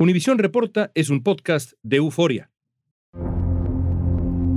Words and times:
Univisión 0.00 0.38
Reporta 0.38 0.90
es 0.94 1.10
un 1.10 1.22
podcast 1.22 1.72
de 1.82 1.98
euforia. 1.98 2.50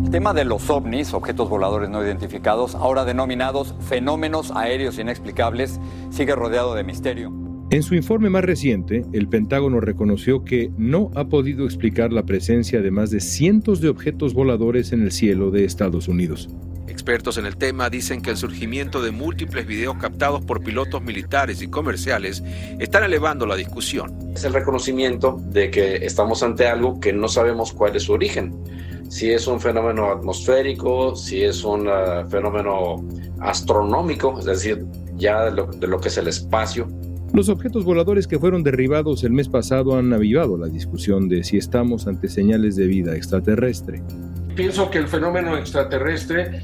El 0.05 0.09
tema 0.09 0.33
de 0.33 0.46
los 0.46 0.69
ovnis, 0.69 1.13
objetos 1.13 1.50
voladores 1.50 1.89
no 1.89 2.01
identificados, 2.01 2.75
ahora 2.75 3.04
denominados 3.04 3.75
fenómenos 3.81 4.51
aéreos 4.51 4.99
inexplicables, 4.99 5.81
sigue 6.11 6.33
rodeado 6.33 6.75
de 6.75 6.85
misterio. 6.85 7.33
En 7.71 7.83
su 7.83 7.93
informe 7.93 8.29
más 8.29 8.45
reciente, 8.45 9.01
el 9.11 9.27
Pentágono 9.27 9.81
reconoció 9.81 10.45
que 10.45 10.71
no 10.77 11.11
ha 11.13 11.28
podido 11.28 11.65
explicar 11.65 12.13
la 12.13 12.23
presencia 12.23 12.81
de 12.81 12.91
más 12.91 13.12
de 13.12 13.19
cientos 13.19 13.81
de 13.81 13.89
objetos 13.89 14.33
voladores 14.33 14.94
en 14.94 15.01
el 15.01 15.12
cielo 15.12 15.51
de 15.51 15.65
Estados 15.65 16.07
Unidos. 16.07 16.55
Expertos 16.88 17.38
en 17.38 17.45
el 17.45 17.55
tema 17.55 17.90
dicen 17.90 18.22
que 18.22 18.31
el 18.31 18.38
surgimiento 18.38 19.02
de 19.02 19.12
múltiples 19.12 19.66
videos 19.66 19.95
captados 19.98 20.44
por 20.44 20.62
pilotos 20.63 21.02
militares 21.02 21.62
y 21.62 21.68
comerciales 21.68 22.44
están 22.80 23.04
elevando 23.04 23.45
la 23.45 23.55
discusión. 23.55 24.13
Es 24.36 24.44
el 24.44 24.54
reconocimiento 24.54 25.40
de 25.50 25.72
que 25.72 26.05
estamos 26.05 26.44
ante 26.44 26.68
algo 26.68 27.00
que 27.00 27.14
no 27.14 27.30
sabemos 27.30 27.72
cuál 27.72 27.96
es 27.96 28.04
su 28.04 28.14
origen. 28.14 28.54
Si 29.10 29.32
es 29.32 29.48
un 29.48 29.62
fenómeno 29.62 30.12
atmosférico, 30.12 31.16
si 31.16 31.44
es 31.44 31.64
un 31.64 31.88
uh, 31.88 32.27
fenómeno 32.30 33.05
astronómico, 33.40 34.40
es 34.40 34.46
decir, 34.46 34.86
ya 35.16 35.46
de 35.46 35.52
lo, 35.52 35.68
de 35.68 35.88
lo 35.88 36.00
que 36.00 36.10
es 36.10 36.18
el 36.18 36.27
espacio. 36.27 36.88
Los 37.34 37.50
objetos 37.50 37.84
voladores 37.84 38.27
que 38.27 38.40
fueron 38.40 38.62
derribados 38.62 39.24
el 39.24 39.32
mes 39.32 39.50
pasado 39.50 39.98
han 39.98 40.13
avivado 40.13 40.58
la 40.58 40.68
discusión 40.68 41.30
de 41.30 41.44
si 41.44 41.58
estamos 41.58 42.08
ante 42.08 42.27
señales 42.27 42.76
de 42.76 42.88
vida 42.88 43.16
extraterrestre. 43.16 44.04
Pienso 44.55 44.91
que 44.91 44.99
el 44.99 45.07
fenómeno 45.07 45.57
extraterrestre, 45.57 46.62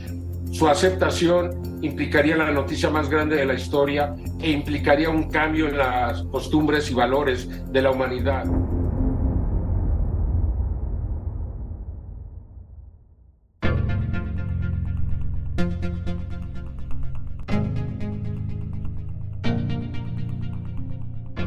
su 0.51 0.67
aceptación 0.67 1.79
implicaría 1.81 2.37
la 2.37 2.51
noticia 2.51 2.91
más 2.91 3.09
grande 3.09 3.35
de 3.35 3.45
la 3.45 3.55
historia 3.55 4.15
e 4.39 4.51
implicaría 4.51 5.09
un 5.09 5.29
cambio 5.29 5.67
en 5.67 5.77
las 5.77 6.21
costumbres 6.23 6.91
y 6.91 6.93
valores 6.93 7.49
de 7.71 7.81
la 7.81 7.89
humanidad. 7.89 8.45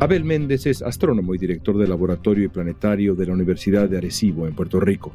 Abel 0.01 0.25
Méndez 0.25 0.67
es 0.67 0.83
astrónomo 0.83 1.37
y 1.37 1.39
director 1.39 1.79
del 1.79 1.91
Laboratorio 1.91 2.47
y 2.47 2.49
Planetario 2.49 3.15
de 3.15 3.27
la 3.27 3.35
Universidad 3.35 3.89
de 3.89 3.99
Arecibo, 3.99 4.49
en 4.49 4.55
Puerto 4.57 4.81
Rico. 4.81 5.13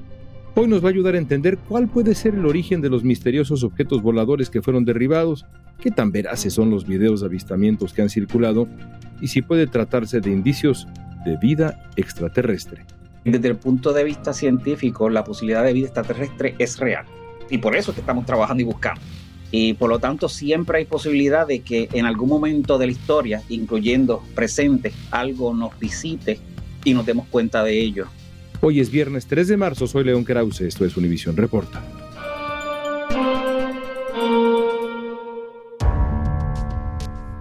Hoy 0.59 0.67
nos 0.67 0.83
va 0.83 0.87
a 0.87 0.89
ayudar 0.89 1.13
a 1.13 1.19
entender 1.19 1.59
cuál 1.59 1.87
puede 1.87 2.15
ser 2.15 2.33
el 2.33 2.43
origen 2.47 2.81
de 2.81 2.89
los 2.89 3.03
misteriosos 3.03 3.63
objetos 3.63 4.01
voladores 4.01 4.49
que 4.49 4.63
fueron 4.63 4.85
derribados, 4.85 5.45
qué 5.79 5.91
tan 5.91 6.11
veraces 6.11 6.51
son 6.51 6.71
los 6.71 6.87
videos 6.87 7.19
de 7.19 7.27
avistamientos 7.27 7.93
que 7.93 8.01
han 8.01 8.09
circulado 8.09 8.67
y 9.21 9.27
si 9.27 9.43
puede 9.43 9.67
tratarse 9.67 10.19
de 10.19 10.31
indicios 10.31 10.87
de 11.23 11.37
vida 11.37 11.87
extraterrestre. 11.95 12.87
Desde 13.23 13.49
el 13.49 13.57
punto 13.57 13.93
de 13.93 14.03
vista 14.03 14.33
científico, 14.33 15.11
la 15.11 15.23
posibilidad 15.23 15.63
de 15.63 15.73
vida 15.73 15.85
extraterrestre 15.85 16.55
es 16.57 16.79
real 16.79 17.05
y 17.51 17.59
por 17.59 17.75
eso 17.75 17.91
es 17.91 17.95
que 17.95 18.01
estamos 18.01 18.25
trabajando 18.25 18.63
y 18.63 18.65
buscando. 18.65 19.01
Y 19.51 19.75
por 19.75 19.91
lo 19.91 19.99
tanto 19.99 20.27
siempre 20.27 20.79
hay 20.79 20.85
posibilidad 20.85 21.45
de 21.45 21.59
que 21.59 21.87
en 21.93 22.07
algún 22.07 22.29
momento 22.29 22.79
de 22.79 22.87
la 22.87 22.93
historia, 22.93 23.43
incluyendo 23.49 24.23
presente, 24.33 24.91
algo 25.11 25.53
nos 25.53 25.77
visite 25.77 26.39
y 26.83 26.95
nos 26.95 27.05
demos 27.05 27.27
cuenta 27.27 27.63
de 27.63 27.79
ello. 27.79 28.07
Hoy 28.59 28.79
es 28.79 28.89
viernes 28.89 29.27
3 29.27 29.49
de 29.49 29.57
marzo, 29.57 29.85
soy 29.85 30.03
León 30.03 30.23
Krause, 30.23 30.61
esto 30.61 30.83
es 30.83 30.97
Univisión 30.97 31.37
Reporta. 31.37 31.83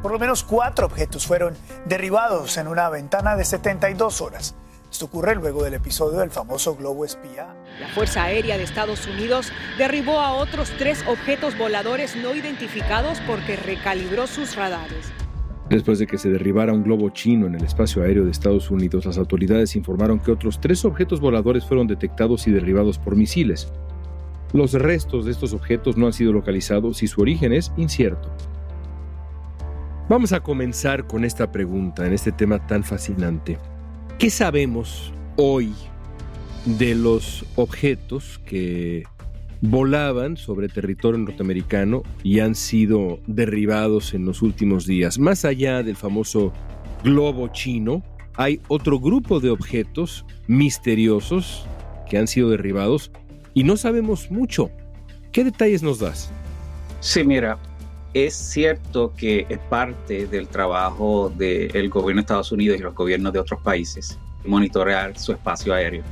Por 0.02 0.12
lo 0.12 0.18
menos 0.18 0.44
cuatro 0.44 0.86
objetos 0.86 1.26
fueron 1.26 1.54
derribados 1.86 2.58
en 2.58 2.68
una 2.68 2.90
ventana 2.90 3.34
de 3.34 3.44
72 3.44 4.20
horas. 4.20 4.54
Esto 4.90 5.06
ocurre 5.06 5.34
luego 5.34 5.64
del 5.64 5.74
episodio 5.74 6.18
del 6.20 6.30
famoso 6.30 6.76
globo 6.76 7.04
espía. 7.04 7.56
La 7.80 7.88
Fuerza 7.88 8.24
Aérea 8.24 8.56
de 8.58 8.64
Estados 8.64 9.06
Unidos 9.06 9.52
derribó 9.78 10.20
a 10.20 10.34
otros 10.34 10.70
tres 10.78 11.02
objetos 11.08 11.56
voladores 11.58 12.14
no 12.14 12.34
identificados 12.34 13.18
porque 13.26 13.56
recalibró 13.56 14.26
sus 14.26 14.54
radares. 14.54 15.12
Después 15.68 15.98
de 15.98 16.06
que 16.06 16.16
se 16.16 16.30
derribara 16.30 16.72
un 16.72 16.84
globo 16.84 17.10
chino 17.10 17.46
en 17.46 17.56
el 17.56 17.64
espacio 17.64 18.02
aéreo 18.02 18.24
de 18.24 18.30
Estados 18.30 18.70
Unidos, 18.70 19.04
las 19.04 19.18
autoridades 19.18 19.74
informaron 19.74 20.20
que 20.20 20.30
otros 20.30 20.60
tres 20.60 20.84
objetos 20.84 21.20
voladores 21.20 21.64
fueron 21.64 21.88
detectados 21.88 22.46
y 22.46 22.52
derribados 22.52 22.98
por 22.98 23.16
misiles. 23.16 23.72
Los 24.52 24.74
restos 24.74 25.24
de 25.24 25.32
estos 25.32 25.52
objetos 25.52 25.96
no 25.96 26.06
han 26.06 26.12
sido 26.12 26.32
localizados 26.32 27.02
y 27.02 27.08
su 27.08 27.20
origen 27.20 27.52
es 27.52 27.72
incierto. 27.76 28.30
Vamos 30.08 30.32
a 30.32 30.40
comenzar 30.40 31.08
con 31.08 31.24
esta 31.24 31.50
pregunta 31.50 32.06
en 32.06 32.12
este 32.12 32.30
tema 32.30 32.64
tan 32.64 32.84
fascinante. 32.84 33.58
¿Qué 34.20 34.30
sabemos 34.30 35.12
hoy 35.34 35.74
de 36.64 36.94
los 36.94 37.44
objetos 37.56 38.38
que 38.46 39.02
volaban 39.60 40.36
sobre 40.36 40.68
territorio 40.68 41.18
norteamericano 41.18 42.02
y 42.22 42.40
han 42.40 42.54
sido 42.54 43.20
derribados 43.26 44.14
en 44.14 44.24
los 44.26 44.42
últimos 44.42 44.86
días. 44.86 45.18
Más 45.18 45.44
allá 45.44 45.82
del 45.82 45.96
famoso 45.96 46.52
globo 47.02 47.48
chino, 47.48 48.02
hay 48.34 48.60
otro 48.68 48.98
grupo 49.00 49.40
de 49.40 49.50
objetos 49.50 50.24
misteriosos 50.46 51.66
que 52.08 52.18
han 52.18 52.26
sido 52.26 52.50
derribados 52.50 53.10
y 53.54 53.64
no 53.64 53.76
sabemos 53.76 54.30
mucho. 54.30 54.70
¿Qué 55.32 55.44
detalles 55.44 55.82
nos 55.82 55.98
das? 55.98 56.30
Sí, 57.00 57.24
mira, 57.24 57.58
es 58.14 58.34
cierto 58.34 59.12
que 59.16 59.46
es 59.48 59.58
parte 59.70 60.26
del 60.26 60.48
trabajo 60.48 61.32
del 61.36 61.88
gobierno 61.88 62.20
de 62.20 62.22
Estados 62.22 62.52
Unidos 62.52 62.78
y 62.78 62.82
los 62.82 62.94
gobiernos 62.94 63.32
de 63.32 63.38
otros 63.38 63.60
países 63.62 64.18
monitorear 64.44 65.18
su 65.18 65.32
espacio 65.32 65.74
aéreo 65.74 66.04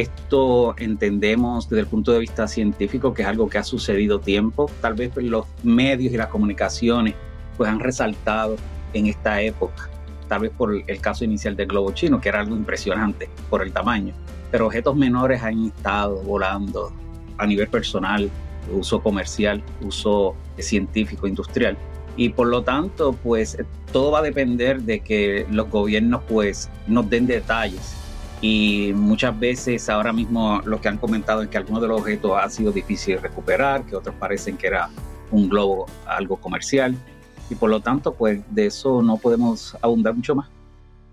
esto 0.00 0.74
entendemos 0.78 1.68
desde 1.68 1.82
el 1.82 1.86
punto 1.86 2.10
de 2.10 2.18
vista 2.18 2.48
científico 2.48 3.14
que 3.14 3.22
es 3.22 3.28
algo 3.28 3.48
que 3.48 3.58
ha 3.58 3.62
sucedido 3.62 4.18
tiempo. 4.18 4.68
Tal 4.80 4.94
vez 4.94 5.14
los 5.16 5.46
medios 5.62 6.12
y 6.12 6.16
las 6.16 6.26
comunicaciones 6.26 7.14
pues 7.56 7.70
han 7.70 7.78
resaltado 7.78 8.56
en 8.92 9.06
esta 9.06 9.40
época. 9.40 9.88
Tal 10.28 10.40
vez 10.40 10.50
por 10.50 10.74
el 10.74 11.00
caso 11.00 11.24
inicial 11.24 11.54
del 11.54 11.68
globo 11.68 11.92
chino, 11.92 12.20
que 12.20 12.28
era 12.28 12.40
algo 12.40 12.56
impresionante 12.56 13.28
por 13.48 13.62
el 13.62 13.72
tamaño. 13.72 14.14
Pero 14.50 14.66
objetos 14.66 14.96
menores 14.96 15.40
han 15.44 15.66
estado 15.66 16.16
volando 16.22 16.92
a 17.38 17.46
nivel 17.46 17.68
personal, 17.68 18.28
uso 18.72 19.00
comercial, 19.00 19.62
uso 19.80 20.34
científico, 20.58 21.28
industrial. 21.28 21.76
Y 22.16 22.30
por 22.30 22.48
lo 22.48 22.64
tanto, 22.64 23.12
pues 23.12 23.58
todo 23.92 24.10
va 24.10 24.20
a 24.20 24.22
depender 24.22 24.82
de 24.82 25.00
que 25.00 25.46
los 25.50 25.70
gobiernos 25.70 26.22
pues 26.26 26.68
nos 26.88 27.08
den 27.08 27.26
detalles 27.26 28.03
y 28.46 28.92
muchas 28.92 29.40
veces 29.40 29.88
ahora 29.88 30.12
mismo 30.12 30.60
lo 30.66 30.78
que 30.78 30.88
han 30.88 30.98
comentado 30.98 31.40
es 31.40 31.48
que 31.48 31.56
algunos 31.56 31.80
de 31.80 31.88
los 31.88 31.98
objetos 32.02 32.32
ha 32.36 32.50
sido 32.50 32.72
difícil 32.72 33.18
recuperar, 33.18 33.86
que 33.86 33.96
otros 33.96 34.14
parecen 34.16 34.58
que 34.58 34.66
era 34.66 34.90
un 35.30 35.48
globo 35.48 35.86
algo 36.04 36.36
comercial 36.36 36.94
y 37.48 37.54
por 37.54 37.70
lo 37.70 37.80
tanto 37.80 38.12
pues 38.12 38.42
de 38.50 38.66
eso 38.66 39.00
no 39.00 39.16
podemos 39.16 39.78
abundar 39.80 40.14
mucho 40.14 40.34
más. 40.34 40.50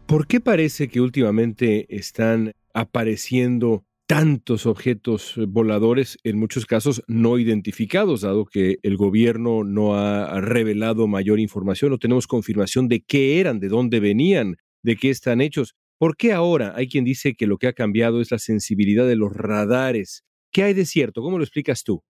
¿Por 0.07 0.27
qué 0.27 0.41
parece 0.41 0.89
que 0.89 0.99
últimamente 0.99 1.85
están 1.95 2.51
apareciendo 2.73 3.85
tantos 4.07 4.65
objetos 4.65 5.35
voladores, 5.47 6.17
en 6.25 6.37
muchos 6.37 6.65
casos 6.65 7.01
no 7.07 7.37
identificados, 7.37 8.19
dado 8.19 8.43
que 8.43 8.79
el 8.83 8.97
gobierno 8.97 9.63
no 9.63 9.95
ha 9.95 10.41
revelado 10.41 11.07
mayor 11.07 11.39
información, 11.39 11.91
no 11.91 11.97
tenemos 11.97 12.27
confirmación 12.27 12.89
de 12.89 12.99
qué 12.99 13.39
eran, 13.39 13.61
de 13.61 13.69
dónde 13.69 14.01
venían, 14.01 14.57
de 14.83 14.97
qué 14.97 15.09
están 15.09 15.39
hechos. 15.39 15.75
¿Por 16.01 16.17
qué 16.17 16.33
ahora 16.33 16.73
hay 16.75 16.87
quien 16.87 17.05
dice 17.05 17.35
que 17.35 17.45
lo 17.45 17.59
que 17.59 17.67
ha 17.67 17.73
cambiado 17.73 18.21
es 18.21 18.31
la 18.31 18.39
sensibilidad 18.39 19.05
de 19.05 19.15
los 19.15 19.31
radares? 19.31 20.25
¿Qué 20.51 20.63
hay 20.63 20.73
de 20.73 20.87
cierto? 20.87 21.21
¿Cómo 21.21 21.37
lo 21.37 21.43
explicas 21.43 21.83
tú? 21.83 22.03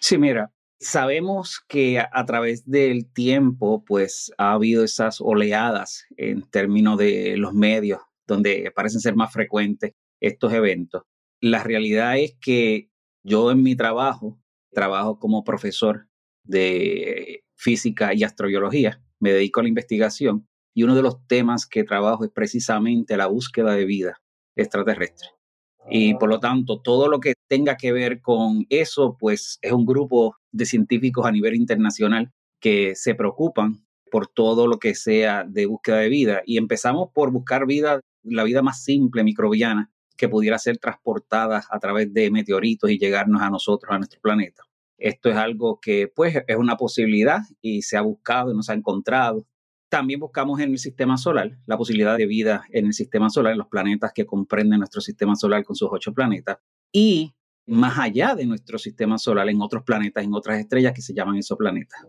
Sí, 0.00 0.18
mira, 0.18 0.52
sabemos 0.80 1.60
que 1.68 2.00
a, 2.00 2.26
través 2.26 2.68
del 2.68 3.08
tiempo, 3.12 3.84
pues 3.84 4.32
ha 4.36 4.54
habido 4.54 4.82
esas 4.82 5.20
oleadas 5.20 6.06
en 6.16 6.42
términos 6.50 6.98
de 6.98 7.36
los 7.36 7.54
medios, 7.54 8.00
donde 8.26 8.72
parecen 8.74 9.00
ser 9.00 9.14
más 9.14 9.32
frecuentes 9.32 9.92
estos 10.20 10.52
eventos. 10.52 11.02
La 11.40 11.62
realidad 11.62 12.18
es 12.18 12.36
que 12.40 12.90
yo 13.22 13.52
en 13.52 13.62
mi 13.62 13.76
trabajo, 13.76 14.40
trabajo 14.72 15.20
como 15.20 15.44
profesor 15.44 16.08
de 16.42 17.44
física 17.54 18.12
y 18.12 18.24
astrobiología, 18.24 19.00
me 19.20 19.30
dedico 19.30 19.60
a 19.60 19.62
la 19.62 19.68
investigación 19.68 20.48
y 20.76 20.82
uno 20.82 20.94
de 20.94 21.00
los 21.00 21.26
temas 21.26 21.66
que 21.66 21.84
trabajo 21.84 22.22
es 22.22 22.30
precisamente 22.30 23.16
la 23.16 23.28
búsqueda 23.28 23.72
de 23.72 23.86
vida 23.86 24.20
extraterrestre. 24.54 25.30
Y 25.88 26.14
por 26.16 26.28
lo 26.28 26.38
tanto, 26.38 26.82
todo 26.82 27.08
lo 27.08 27.18
que 27.18 27.32
tenga 27.48 27.78
que 27.78 27.92
ver 27.92 28.20
con 28.20 28.66
eso, 28.68 29.16
pues 29.18 29.58
es 29.62 29.72
un 29.72 29.86
grupo 29.86 30.36
de 30.52 30.66
científicos 30.66 31.24
a 31.24 31.32
nivel 31.32 31.54
internacional 31.54 32.30
que 32.60 32.94
se 32.94 33.14
preocupan 33.14 33.86
por 34.10 34.26
todo 34.26 34.66
lo 34.66 34.78
que 34.78 34.94
sea 34.94 35.44
de 35.44 35.64
búsqueda 35.64 35.96
de 35.96 36.10
vida. 36.10 36.42
Y 36.44 36.58
empezamos 36.58 37.08
por 37.14 37.30
buscar 37.30 37.64
vida, 37.64 38.00
la 38.22 38.44
vida 38.44 38.60
más 38.60 38.84
simple, 38.84 39.24
microbiana, 39.24 39.90
que 40.18 40.28
pudiera 40.28 40.58
ser 40.58 40.76
transportada 40.76 41.64
a 41.70 41.78
través 41.78 42.12
de 42.12 42.30
meteoritos 42.30 42.90
y 42.90 42.98
llegarnos 42.98 43.40
a 43.40 43.48
nosotros, 43.48 43.90
a 43.94 43.96
nuestro 43.96 44.20
planeta. 44.20 44.62
Esto 44.98 45.30
es 45.30 45.36
algo 45.36 45.80
que 45.80 46.12
pues 46.14 46.36
es 46.46 46.56
una 46.56 46.76
posibilidad 46.76 47.40
y 47.62 47.80
se 47.80 47.96
ha 47.96 48.02
buscado 48.02 48.52
y 48.52 48.54
no 48.54 48.62
se 48.62 48.72
ha 48.72 48.74
encontrado 48.74 49.46
También 49.88 50.20
buscamos 50.20 50.60
en 50.60 50.70
el 50.72 50.78
sistema 50.78 51.16
solar 51.16 51.58
la 51.66 51.78
posibilidad 51.78 52.16
de 52.16 52.26
vida 52.26 52.64
en 52.70 52.86
el 52.86 52.92
sistema 52.92 53.30
solar, 53.30 53.52
en 53.52 53.58
los 53.58 53.68
planetas 53.68 54.12
que 54.12 54.26
comprenden 54.26 54.80
nuestro 54.80 55.00
sistema 55.00 55.36
solar 55.36 55.64
con 55.64 55.76
sus 55.76 55.88
ocho 55.90 56.12
planetas. 56.12 56.58
Y 56.92 57.34
más 57.66 57.98
allá 57.98 58.34
de 58.34 58.46
nuestro 58.46 58.78
sistema 58.78 59.18
solar, 59.18 59.48
en 59.48 59.60
otros 59.60 59.82
planetas, 59.84 60.24
en 60.24 60.34
otras 60.34 60.58
estrellas 60.58 60.92
que 60.92 61.02
se 61.02 61.14
llaman 61.14 61.36
exoplanetas. 61.36 62.06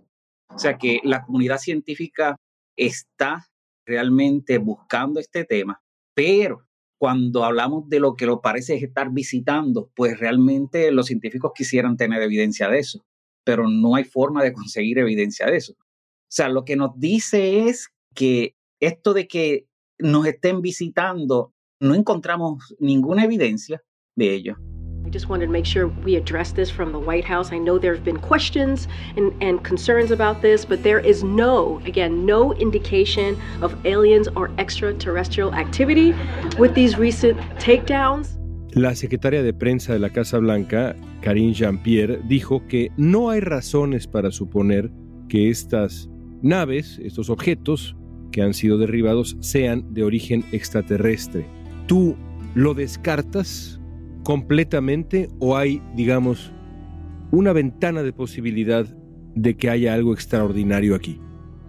O 0.49 0.59
sea 0.59 0.77
que 0.77 1.01
la 1.03 1.23
comunidad 1.23 1.57
científica 1.57 2.35
está 2.75 3.47
realmente 3.85 4.57
buscando 4.57 5.19
este 5.19 5.45
tema, 5.45 5.81
pero 6.13 6.67
cuando 6.99 7.43
hablamos 7.43 7.87
de 7.89 7.99
lo 7.99 8.15
que 8.15 8.25
lo 8.25 8.41
parece 8.41 8.75
estar 8.75 9.11
visitando, 9.11 9.91
pues 9.95 10.19
realmente 10.19 10.91
los 10.91 11.07
científicos 11.07 11.51
quisieran 11.53 11.95
tener 11.95 12.21
evidencia 12.21 12.69
de 12.69 12.79
eso, 12.79 13.05
pero 13.43 13.69
no 13.69 13.95
hay 13.95 14.03
forma 14.03 14.43
de 14.43 14.51
conseguir 14.51 14.97
evidencia 14.97 15.45
de 15.45 15.57
eso. 15.57 15.75
O 16.27 16.29
sea, 16.29 16.49
lo 16.49 16.65
que 16.65 16.75
nos 16.75 16.91
dice 16.99 17.69
es 17.69 17.87
que 18.13 18.55
esto 18.81 19.13
de 19.13 19.29
que 19.29 19.67
nos 19.97 20.25
estén 20.27 20.61
visitando, 20.61 21.53
no 21.79 21.95
encontramos 21.95 22.75
ninguna 22.79 23.23
evidencia 23.23 23.81
de 24.17 24.33
ello. 24.33 24.57
I 25.05 25.09
just 25.09 25.29
wanted 25.29 25.45
to 25.45 25.51
make 25.53 25.65
sure 25.65 25.87
we 26.03 26.17
address 26.17 26.51
this 26.51 26.69
from 26.69 26.91
the 26.91 26.99
White 26.99 27.23
House. 27.23 27.53
I 27.53 27.59
know 27.59 27.79
there 27.79 27.95
have 27.95 28.03
been 28.03 28.19
questions 28.19 28.89
and, 29.15 29.31
and 29.41 29.63
concerns 29.63 30.11
about 30.11 30.41
this, 30.41 30.65
but 30.65 30.83
there 30.83 30.99
is 30.99 31.23
no, 31.23 31.79
again, 31.85 32.25
no 32.25 32.53
indication 32.55 33.37
of 33.61 33.73
aliens 33.85 34.27
or 34.35 34.51
extraterrestrial 34.57 35.53
activity 35.55 36.13
with 36.59 36.73
these 36.73 36.97
recent 36.97 37.39
takedowns. 37.57 38.37
La 38.73 38.95
secretaria 38.95 39.41
de 39.43 39.53
prensa 39.53 39.93
de 39.93 39.99
la 39.99 40.09
Casa 40.09 40.39
Blanca, 40.39 40.93
Karine 41.21 41.53
Jean-Pierre, 41.53 42.19
dijo 42.27 42.67
que 42.67 42.91
no 42.97 43.29
hay 43.29 43.39
razones 43.39 44.07
para 44.07 44.29
suponer 44.29 44.91
que 45.29 45.49
estas 45.49 46.09
naves, 46.41 46.99
estos 47.03 47.29
objetos 47.29 47.95
que 48.31 48.41
han 48.41 48.53
sido 48.53 48.77
derribados, 48.77 49.37
sean 49.39 49.93
de 49.93 50.03
origen 50.03 50.43
extraterrestre. 50.51 51.45
¿Tú 51.87 52.15
lo 52.55 52.73
descartas? 52.73 53.77
completamente 54.27 55.29
o 55.39 55.55
hay, 55.55 55.81
digamos, 55.95 56.51
una 57.31 57.53
ventana 57.53 58.03
de 58.03 58.11
posibilidad 58.11 58.85
de 59.35 59.55
que 59.55 59.69
haya 59.69 59.93
algo 59.93 60.11
extraordinario 60.11 60.95
aquí? 60.95 61.21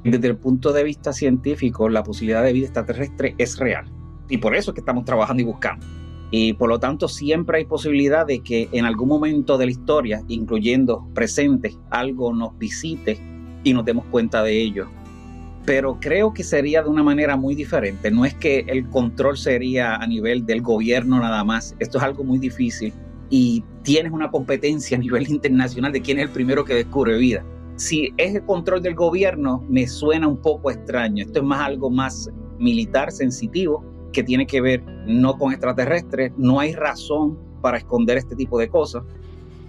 Desde 0.03 0.27
el 0.27 0.39
punto 0.39 0.73
de 0.73 0.83
vista 0.83 1.13
científico, 1.13 1.89
la 1.89 2.03
posibilidad 2.03 2.43
de 2.43 2.53
vida 2.53 2.65
extraterrestre 2.65 3.37
es 3.39 3.61
real. 3.61 3.85
Y 4.29 4.39
por 4.39 4.57
eso 4.57 4.73
es 4.73 4.75
que 4.75 4.81
estamos 4.81 5.05
trabajando 5.05 5.41
y 5.41 5.47
buscando. 5.47 5.87
Y 6.33 6.55
por 6.55 6.69
lo 6.69 6.81
tanto 6.81 7.07
siempre 7.07 7.59
hay 7.59 7.65
posibilidad 7.65 8.27
de 8.27 8.41
que 8.41 8.69
en 8.73 8.87
algún 8.87 9.09
momento 9.09 9.57
de 9.57 9.67
la 9.67 9.71
historia, 9.71 10.25
incluyendo 10.27 11.07
presente, 11.15 11.77
algo 11.91 12.35
nos 12.35 12.59
visite 12.59 13.21
y 13.65 13.73
nos 13.73 13.85
demos 13.85 14.05
cuenta 14.07 14.43
de 14.43 14.61
ello 14.61 14.89
pero 15.69 15.99
creo 16.01 16.33
que 16.33 16.45
sería 16.45 16.83
de 16.83 16.89
una 16.89 17.03
manera 17.03 17.37
muy 17.37 17.55
diferente. 17.55 18.11
No 18.11 18.25
es 18.25 18.33
que 18.33 18.61
el 18.69 18.89
control 18.89 19.37
sería 19.37 19.97
a 19.97 20.07
nivel 20.07 20.47
del 20.47 20.63
gobierno 20.63 21.21
nada 21.21 21.45
más. 21.45 21.77
Esto 21.79 21.99
es 21.99 22.05
algo 22.05 22.25
muy 22.25 22.39
difícil 22.39 22.95
y 23.29 23.63
tienes 23.83 24.13
una 24.13 24.31
competencia 24.31 24.97
a 24.97 25.01
nivel 25.01 25.29
internacional 25.31 25.93
de 25.93 26.01
quién 26.01 26.17
es 26.21 26.25
el 26.25 26.31
primero 26.31 26.65
que 26.65 26.73
descubre 26.73 27.19
vida. 27.19 27.45
Si 27.77 28.15
es 28.17 28.35
el 28.35 28.47
control 28.47 28.83
del 28.83 28.95
gobierno, 28.95 29.63
me 29.69 29.87
suena 29.87 30.27
un 30.27 30.39
poco 30.39 30.71
extraño. 30.71 31.23
Esto 31.23 31.41
es 31.41 31.45
más 31.45 31.61
algo 31.61 31.91
más 31.91 32.31
militar, 32.59 33.13
sensitivo, 33.13 33.85
que 34.11 34.23
tiene 34.23 34.47
que 34.47 34.63
ver 34.63 34.83
no 35.07 35.37
con 35.37 35.53
extraterrestres. 35.53 36.33
No 36.39 36.61
hay 36.61 36.73
razón 36.73 37.39
para 37.61 37.77
esconder 37.77 38.17
este 38.17 38.35
tipo 38.35 38.59
de 38.59 38.71
cosas, 38.71 39.03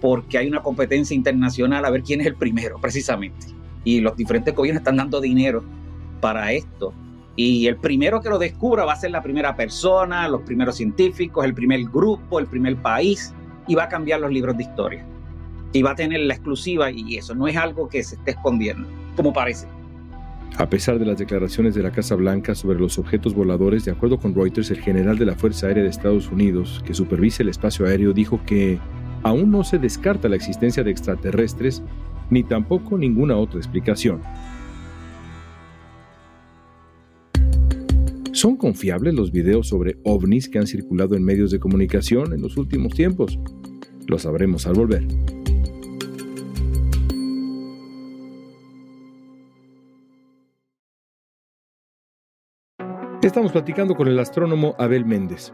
porque 0.00 0.38
hay 0.38 0.48
una 0.48 0.62
competencia 0.62 1.14
internacional 1.14 1.84
a 1.84 1.90
ver 1.90 2.02
quién 2.02 2.22
es 2.22 2.26
el 2.26 2.36
primero, 2.36 2.80
precisamente. 2.80 3.59
Y 3.84 4.00
los 4.00 4.16
diferentes 4.16 4.54
gobiernos 4.54 4.80
están 4.80 4.96
dando 4.96 5.20
dinero 5.20 5.64
para 6.20 6.52
esto. 6.52 6.92
Y 7.36 7.66
el 7.66 7.76
primero 7.76 8.20
que 8.20 8.28
lo 8.28 8.38
descubra 8.38 8.84
va 8.84 8.92
a 8.92 8.96
ser 8.96 9.10
la 9.10 9.22
primera 9.22 9.56
persona, 9.56 10.28
los 10.28 10.42
primeros 10.42 10.76
científicos, 10.76 11.44
el 11.44 11.54
primer 11.54 11.84
grupo, 11.84 12.38
el 12.38 12.46
primer 12.46 12.76
país, 12.76 13.34
y 13.66 13.74
va 13.74 13.84
a 13.84 13.88
cambiar 13.88 14.20
los 14.20 14.30
libros 14.30 14.56
de 14.56 14.64
historia. 14.64 15.06
Y 15.72 15.82
va 15.82 15.92
a 15.92 15.94
tener 15.94 16.20
la 16.20 16.34
exclusiva 16.34 16.90
y 16.90 17.16
eso 17.16 17.34
no 17.34 17.46
es 17.46 17.56
algo 17.56 17.88
que 17.88 18.02
se 18.02 18.16
esté 18.16 18.32
escondiendo, 18.32 18.86
como 19.16 19.32
parece. 19.32 19.66
A 20.56 20.68
pesar 20.68 20.98
de 20.98 21.06
las 21.06 21.18
declaraciones 21.18 21.74
de 21.74 21.82
la 21.82 21.92
Casa 21.92 22.16
Blanca 22.16 22.54
sobre 22.54 22.78
los 22.78 22.98
objetos 22.98 23.34
voladores, 23.34 23.84
de 23.84 23.92
acuerdo 23.92 24.18
con 24.18 24.34
Reuters, 24.34 24.70
el 24.70 24.80
general 24.80 25.16
de 25.16 25.26
la 25.26 25.36
Fuerza 25.36 25.68
Aérea 25.68 25.84
de 25.84 25.88
Estados 25.88 26.30
Unidos, 26.30 26.82
que 26.84 26.92
supervisa 26.92 27.42
el 27.42 27.48
espacio 27.48 27.86
aéreo, 27.86 28.12
dijo 28.12 28.40
que 28.44 28.78
aún 29.22 29.50
no 29.50 29.64
se 29.64 29.78
descarta 29.78 30.28
la 30.28 30.36
existencia 30.36 30.82
de 30.82 30.90
extraterrestres 30.90 31.82
ni 32.30 32.42
tampoco 32.42 32.96
ninguna 32.96 33.36
otra 33.36 33.58
explicación. 33.58 34.22
¿Son 38.32 38.56
confiables 38.56 39.14
los 39.14 39.32
videos 39.32 39.68
sobre 39.68 39.98
ovnis 40.04 40.48
que 40.48 40.58
han 40.58 40.66
circulado 40.66 41.14
en 41.14 41.24
medios 41.24 41.50
de 41.50 41.58
comunicación 41.58 42.32
en 42.32 42.40
los 42.40 42.56
últimos 42.56 42.94
tiempos? 42.94 43.38
Lo 44.06 44.18
sabremos 44.18 44.66
al 44.66 44.74
volver. 44.74 45.06
Estamos 53.22 53.52
platicando 53.52 53.94
con 53.94 54.08
el 54.08 54.18
astrónomo 54.18 54.74
Abel 54.78 55.04
Méndez. 55.04 55.52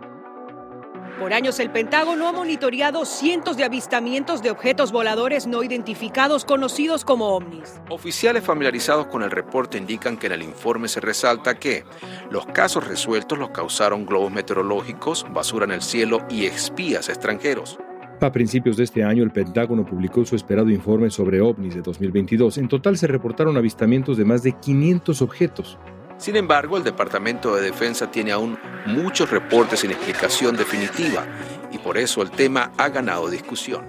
Por 1.18 1.32
años 1.32 1.58
el 1.60 1.70
Pentágono 1.70 2.28
ha 2.28 2.32
monitoreado 2.32 3.06
cientos 3.06 3.56
de 3.56 3.64
avistamientos 3.64 4.42
de 4.42 4.50
objetos 4.50 4.92
voladores 4.92 5.46
no 5.46 5.62
identificados 5.62 6.44
conocidos 6.44 7.06
como 7.06 7.28
ovnis. 7.28 7.80
Oficiales 7.88 8.44
familiarizados 8.44 9.06
con 9.06 9.22
el 9.22 9.30
reporte 9.30 9.78
indican 9.78 10.18
que 10.18 10.26
en 10.26 10.34
el 10.34 10.42
informe 10.42 10.88
se 10.88 11.00
resalta 11.00 11.58
que 11.58 11.84
los 12.30 12.44
casos 12.44 12.86
resueltos 12.86 13.38
los 13.38 13.48
causaron 13.48 14.04
globos 14.04 14.30
meteorológicos, 14.30 15.26
basura 15.32 15.64
en 15.64 15.72
el 15.72 15.82
cielo 15.82 16.20
y 16.28 16.44
espías 16.44 17.08
extranjeros. 17.08 17.78
A 18.20 18.32
principios 18.32 18.76
de 18.76 18.84
este 18.84 19.02
año, 19.02 19.22
el 19.22 19.30
Pentágono 19.30 19.86
publicó 19.86 20.24
su 20.26 20.36
esperado 20.36 20.68
informe 20.68 21.10
sobre 21.10 21.40
ovnis 21.40 21.74
de 21.74 21.82
2022. 21.82 22.58
En 22.58 22.68
total 22.68 22.98
se 22.98 23.06
reportaron 23.06 23.56
avistamientos 23.56 24.18
de 24.18 24.24
más 24.26 24.42
de 24.42 24.52
500 24.52 25.22
objetos. 25.22 25.78
Sin 26.18 26.36
embargo, 26.36 26.78
el 26.78 26.84
Departamento 26.84 27.54
de 27.54 27.62
Defensa 27.62 28.10
tiene 28.10 28.32
aún 28.32 28.58
muchos 28.86 29.30
reportes 29.30 29.80
sin 29.80 29.90
explicación 29.90 30.56
definitiva 30.56 31.24
y 31.70 31.78
por 31.78 31.98
eso 31.98 32.22
el 32.22 32.30
tema 32.30 32.72
ha 32.78 32.88
ganado 32.88 33.28
discusión. 33.28 33.84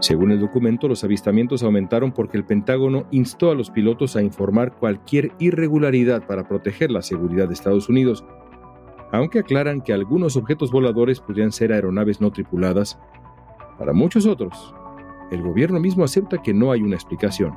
Según 0.00 0.30
el 0.30 0.40
documento, 0.40 0.86
los 0.86 1.02
avistamientos 1.02 1.62
aumentaron 1.62 2.12
porque 2.12 2.36
el 2.36 2.44
Pentágono 2.44 3.06
instó 3.10 3.50
a 3.50 3.54
los 3.54 3.70
pilotos 3.70 4.16
a 4.16 4.22
informar 4.22 4.76
cualquier 4.76 5.32
irregularidad 5.38 6.26
para 6.26 6.46
proteger 6.46 6.90
la 6.90 7.02
seguridad 7.02 7.48
de 7.48 7.54
Estados 7.54 7.88
Unidos, 7.88 8.24
aunque 9.12 9.40
aclaran 9.40 9.80
que 9.80 9.92
algunos 9.92 10.36
objetos 10.36 10.70
voladores 10.70 11.20
podrían 11.20 11.52
ser 11.52 11.72
aeronaves 11.72 12.20
no 12.20 12.30
tripuladas. 12.30 12.98
Para 13.78 13.92
muchos 13.92 14.26
otros, 14.26 14.74
el 15.30 15.42
gobierno 15.42 15.80
mismo 15.80 16.04
acepta 16.04 16.42
que 16.42 16.54
no 16.54 16.70
hay 16.70 16.82
una 16.82 16.96
explicación. 16.96 17.54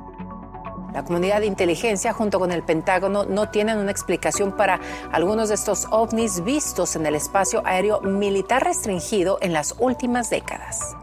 La 0.92 1.04
comunidad 1.04 1.40
de 1.40 1.46
inteligencia 1.46 2.12
junto 2.12 2.38
con 2.38 2.50
el 2.50 2.62
Pentágono 2.62 3.24
no 3.24 3.50
tienen 3.50 3.78
una 3.78 3.90
explicación 3.90 4.56
para 4.56 4.80
algunos 5.12 5.50
de 5.50 5.54
estos 5.54 5.86
ovnis 5.90 6.42
vistos 6.44 6.96
en 6.96 7.04
el 7.04 7.14
espacio 7.14 7.62
aéreo 7.66 8.00
militar 8.00 8.64
restringido 8.64 9.38
en 9.42 9.52
las 9.52 9.74
últimas 9.78 10.30
décadas. 10.30 10.96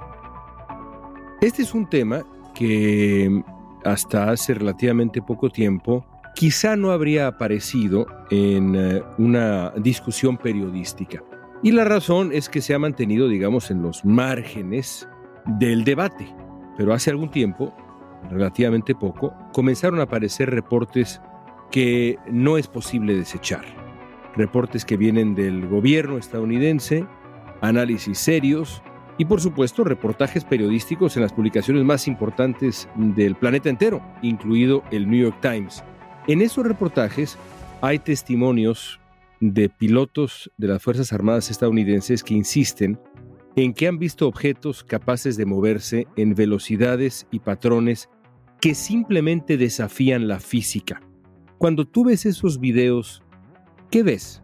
Este 1.41 1.61
es 1.61 1.73
un 1.73 1.87
tema 1.87 2.25
que 2.55 3.43
hasta 3.83 4.31
hace 4.31 4.55
relativamente 4.55 5.21
poco 5.21 5.49
tiempo 5.49 6.03
quizá 6.33 6.75
no 6.75 6.91
habría 6.91 7.27
aparecido 7.27 8.07
en 8.31 8.75
eh, 8.75 9.03
una 9.17 9.71
discusión 9.77 10.37
periodística. 10.37 11.23
Y 11.61 11.71
la 11.71 11.83
razón 11.83 12.31
es 12.33 12.49
que 12.49 12.61
se 12.61 12.73
ha 12.73 12.79
mantenido, 12.79 13.27
digamos, 13.27 13.71
en 13.71 13.81
los 13.81 14.03
márgenes 14.03 15.07
del 15.45 15.83
debate. 15.83 16.27
Pero 16.77 16.93
hace 16.93 17.09
algún 17.09 17.31
tiempo 17.31 17.73
relativamente 18.29 18.95
poco, 18.95 19.33
comenzaron 19.53 19.99
a 19.99 20.03
aparecer 20.03 20.49
reportes 20.49 21.21
que 21.71 22.17
no 22.29 22.57
es 22.57 22.67
posible 22.67 23.15
desechar. 23.15 23.65
Reportes 24.35 24.85
que 24.85 24.97
vienen 24.97 25.35
del 25.35 25.67
gobierno 25.67 26.17
estadounidense, 26.17 27.05
análisis 27.61 28.17
serios 28.17 28.81
y 29.17 29.25
por 29.25 29.39
supuesto 29.39 29.83
reportajes 29.83 30.43
periodísticos 30.43 31.15
en 31.15 31.23
las 31.23 31.33
publicaciones 31.33 31.83
más 31.85 32.07
importantes 32.07 32.89
del 32.95 33.35
planeta 33.35 33.69
entero, 33.69 34.01
incluido 34.21 34.83
el 34.91 35.09
New 35.09 35.23
York 35.23 35.37
Times. 35.41 35.83
En 36.27 36.41
esos 36.41 36.65
reportajes 36.65 37.37
hay 37.81 37.99
testimonios 37.99 38.99
de 39.39 39.69
pilotos 39.69 40.51
de 40.57 40.67
las 40.67 40.81
Fuerzas 40.81 41.13
Armadas 41.13 41.49
estadounidenses 41.49 42.23
que 42.23 42.33
insisten 42.33 42.99
en 43.55 43.73
que 43.73 43.87
han 43.87 43.99
visto 43.99 44.27
objetos 44.27 44.83
capaces 44.83 45.37
de 45.37 45.45
moverse 45.45 46.07
en 46.17 46.35
velocidades 46.35 47.25
y 47.31 47.39
patrones 47.39 48.09
que 48.65 48.73
simplemente 48.73 49.57
desafían 49.57 50.27
la 50.27 50.39
física. 50.39 50.99
Cuando 51.59 51.85
tú 51.85 52.05
ves 52.05 52.25
esos 52.25 52.59
videos, 52.59 53.21
¿qué 53.91 54.01
ves? 54.01 54.41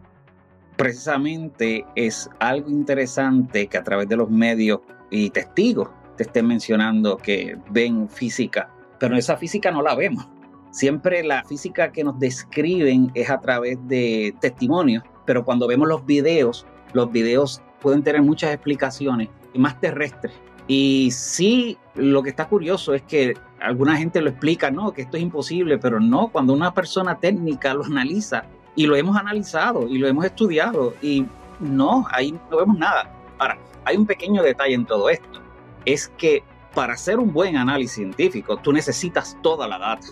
Precisamente 0.76 1.84
es 1.96 2.30
algo 2.38 2.70
interesante 2.70 3.66
que 3.66 3.78
a 3.78 3.82
través 3.82 4.08
de 4.08 4.16
los 4.16 4.30
medios 4.30 4.78
y 5.10 5.30
testigos 5.30 5.88
te 6.16 6.22
estén 6.22 6.46
mencionando 6.46 7.16
que 7.16 7.58
ven 7.70 8.08
física, 8.08 8.72
pero 9.00 9.16
esa 9.16 9.36
física 9.36 9.72
no 9.72 9.82
la 9.82 9.96
vemos. 9.96 10.28
Siempre 10.70 11.24
la 11.24 11.42
física 11.42 11.90
que 11.90 12.04
nos 12.04 12.16
describen 12.20 13.10
es 13.14 13.28
a 13.28 13.40
través 13.40 13.76
de 13.88 14.36
testimonios, 14.40 15.02
pero 15.26 15.44
cuando 15.44 15.66
vemos 15.66 15.88
los 15.88 16.06
videos, 16.06 16.64
los 16.92 17.10
videos 17.10 17.60
pueden 17.80 18.04
tener 18.04 18.22
muchas 18.22 18.54
explicaciones 18.54 19.30
más 19.56 19.80
terrestres. 19.80 20.32
Y 20.74 21.10
sí, 21.10 21.76
lo 21.94 22.22
que 22.22 22.30
está 22.30 22.48
curioso 22.48 22.94
es 22.94 23.02
que 23.02 23.36
alguna 23.60 23.94
gente 23.98 24.22
lo 24.22 24.30
explica, 24.30 24.70
no, 24.70 24.90
que 24.94 25.02
esto 25.02 25.18
es 25.18 25.22
imposible, 25.22 25.76
pero 25.76 26.00
no, 26.00 26.28
cuando 26.28 26.54
una 26.54 26.72
persona 26.72 27.18
técnica 27.18 27.74
lo 27.74 27.84
analiza, 27.84 28.44
y 28.74 28.86
lo 28.86 28.96
hemos 28.96 29.18
analizado 29.18 29.86
y 29.86 29.98
lo 29.98 30.08
hemos 30.08 30.24
estudiado, 30.24 30.94
y 31.02 31.26
no, 31.60 32.06
ahí 32.10 32.32
no 32.50 32.56
vemos 32.56 32.78
nada. 32.78 33.14
Ahora, 33.38 33.58
hay 33.84 33.98
un 33.98 34.06
pequeño 34.06 34.42
detalle 34.42 34.72
en 34.72 34.86
todo 34.86 35.10
esto, 35.10 35.42
es 35.84 36.08
que 36.16 36.42
para 36.74 36.94
hacer 36.94 37.18
un 37.18 37.34
buen 37.34 37.58
análisis 37.58 37.96
científico, 37.96 38.56
tú 38.56 38.72
necesitas 38.72 39.36
toda 39.42 39.68
la 39.68 39.78
data 39.78 40.06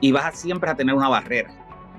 y 0.00 0.12
vas 0.12 0.38
siempre 0.38 0.70
a 0.70 0.74
tener 0.74 0.94
una 0.94 1.10
barrera, 1.10 1.50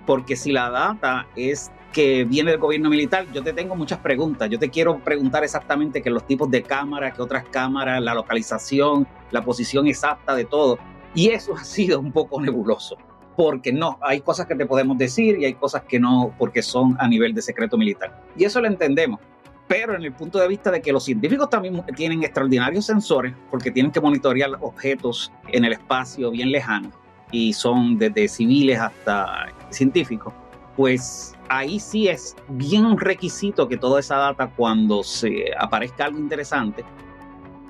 porque 0.08 0.36
si 0.36 0.52
la 0.52 0.72
data 0.72 1.28
es 1.36 1.72
que 1.98 2.26
viene 2.26 2.52
del 2.52 2.60
gobierno 2.60 2.92
militar, 2.92 3.26
yo 3.34 3.42
te 3.42 3.54
tengo 3.54 3.76
muchas 3.76 3.98
preguntas. 3.98 4.48
Yo 4.52 4.60
te 4.60 4.70
quiero 4.70 5.00
preguntar 5.00 5.44
exactamente 5.44 6.00
que 6.00 6.12
los 6.12 6.28
tipos 6.28 6.48
de 6.52 6.62
cámaras, 6.62 7.16
que 7.16 7.24
otras 7.24 7.46
cámaras, 7.46 8.00
la 8.04 8.14
localización, 8.14 9.08
la 9.32 9.44
posición 9.44 9.88
exacta 9.88 10.36
de 10.36 10.46
todo. 10.46 10.78
Y 11.16 11.30
eso 11.30 11.56
ha 11.60 11.64
sido 11.64 12.00
un 12.00 12.12
poco 12.12 12.40
nebuloso, 12.40 12.98
porque 13.36 13.74
no, 13.74 13.98
hay 14.04 14.22
cosas 14.22 14.46
que 14.46 14.54
te 14.54 14.68
podemos 14.68 14.96
decir 15.00 15.40
y 15.40 15.46
hay 15.46 15.56
cosas 15.56 15.86
que 15.86 16.00
no, 16.00 16.36
porque 16.38 16.62
son 16.62 16.96
a 17.00 17.08
nivel 17.08 17.34
de 17.34 17.42
secreto 17.42 17.80
militar. 17.80 18.24
Y 18.38 18.44
eso 18.44 18.62
lo 18.62 18.68
entendemos. 18.68 19.20
Pero 19.68 19.96
en 19.96 20.04
el 20.04 20.14
punto 20.14 20.38
de 20.38 20.48
vista 20.48 20.70
de 20.70 20.84
que 20.84 20.94
los 20.94 21.04
científicos 21.04 21.50
también 21.50 21.84
tienen 21.96 22.22
extraordinarios 22.22 22.86
sensores, 22.86 23.34
porque 23.50 23.72
tienen 23.72 23.92
que 23.92 24.00
monitorear 24.00 24.52
objetos 24.62 25.32
en 25.48 25.66
el 25.66 25.74
espacio 25.74 26.30
bien 26.30 26.52
lejano, 26.52 26.92
y 27.32 27.54
son 27.54 27.98
desde 27.98 28.28
civiles 28.28 28.80
hasta 28.80 29.48
científicos, 29.72 30.32
pues 30.78 31.34
ahí 31.50 31.80
sí 31.80 32.08
es 32.08 32.36
bien 32.48 32.98
requisito 32.98 33.68
que 33.68 33.78
toda 33.78 34.00
esa 34.00 34.16
data, 34.16 34.52
cuando 34.56 35.04
se 35.04 35.52
aparezca 35.58 36.06
algo 36.06 36.20
interesante, 36.20 36.86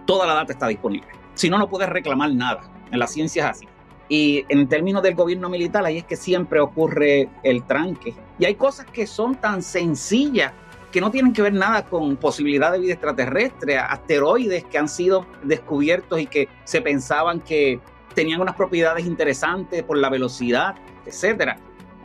toda 0.05 0.27
la 0.27 0.33
data 0.33 0.51
está 0.51 0.67
disponible. 0.67 1.07
Si 1.33 1.49
no, 1.49 1.57
no 1.57 1.69
puedes 1.69 1.87
reclamar 1.87 2.33
nada. 2.33 2.69
En 2.91 2.99
la 2.99 3.07
ciencia 3.07 3.45
es 3.45 3.51
así. 3.51 3.67
Y 4.09 4.45
en 4.49 4.67
términos 4.67 5.03
del 5.03 5.15
gobierno 5.15 5.49
militar, 5.49 5.85
ahí 5.85 5.99
es 5.99 6.03
que 6.03 6.17
siempre 6.17 6.59
ocurre 6.59 7.29
el 7.43 7.63
tranque. 7.63 8.13
Y 8.39 8.45
hay 8.45 8.55
cosas 8.55 8.85
que 8.87 9.07
son 9.07 9.35
tan 9.35 9.63
sencillas 9.63 10.51
que 10.91 10.99
no 10.99 11.09
tienen 11.09 11.31
que 11.31 11.41
ver 11.41 11.53
nada 11.53 11.85
con 11.85 12.17
posibilidad 12.17 12.73
de 12.73 12.79
vida 12.79 12.93
extraterrestre, 12.93 13.77
asteroides 13.77 14.65
que 14.65 14.77
han 14.77 14.89
sido 14.89 15.25
descubiertos 15.43 16.19
y 16.19 16.27
que 16.27 16.49
se 16.65 16.81
pensaban 16.81 17.39
que 17.39 17.79
tenían 18.15 18.41
unas 18.41 18.55
propiedades 18.55 19.05
interesantes 19.05 19.83
por 19.83 19.97
la 19.97 20.09
velocidad, 20.09 20.75
etcétera 21.05 21.57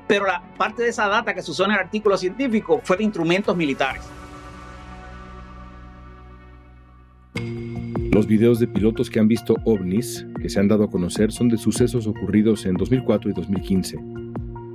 pero 0.07 0.27
la 0.27 0.43
parte 0.57 0.83
de 0.83 0.89
esa 0.89 1.09
data 1.09 1.35
que 1.35 1.43
se 1.43 1.51
usó 1.51 1.65
en 1.65 1.73
el 1.73 1.79
artículo 1.79 2.17
científico 2.17 2.81
fue 2.85 2.97
de 2.97 3.05
instrumentos 3.05 3.57
militares. 3.57 4.03
Los 8.13 8.27
videos 8.27 8.59
de 8.61 8.67
pilotos 8.67 9.09
que 9.09 9.21
han 9.21 9.29
visto 9.29 9.57
ovnis, 9.65 10.27
que 10.41 10.51
se 10.51 10.61
han 10.61 10.69
dado 10.69 10.85
a 10.85 10.91
conocer, 10.91 11.33
son 11.33 11.49
de 11.49 11.57
sucesos 11.57 12.07
ocurridos 12.07 12.67
en 12.67 12.75
2004 12.75 13.31
y 13.31 13.33
2015. 13.33 13.99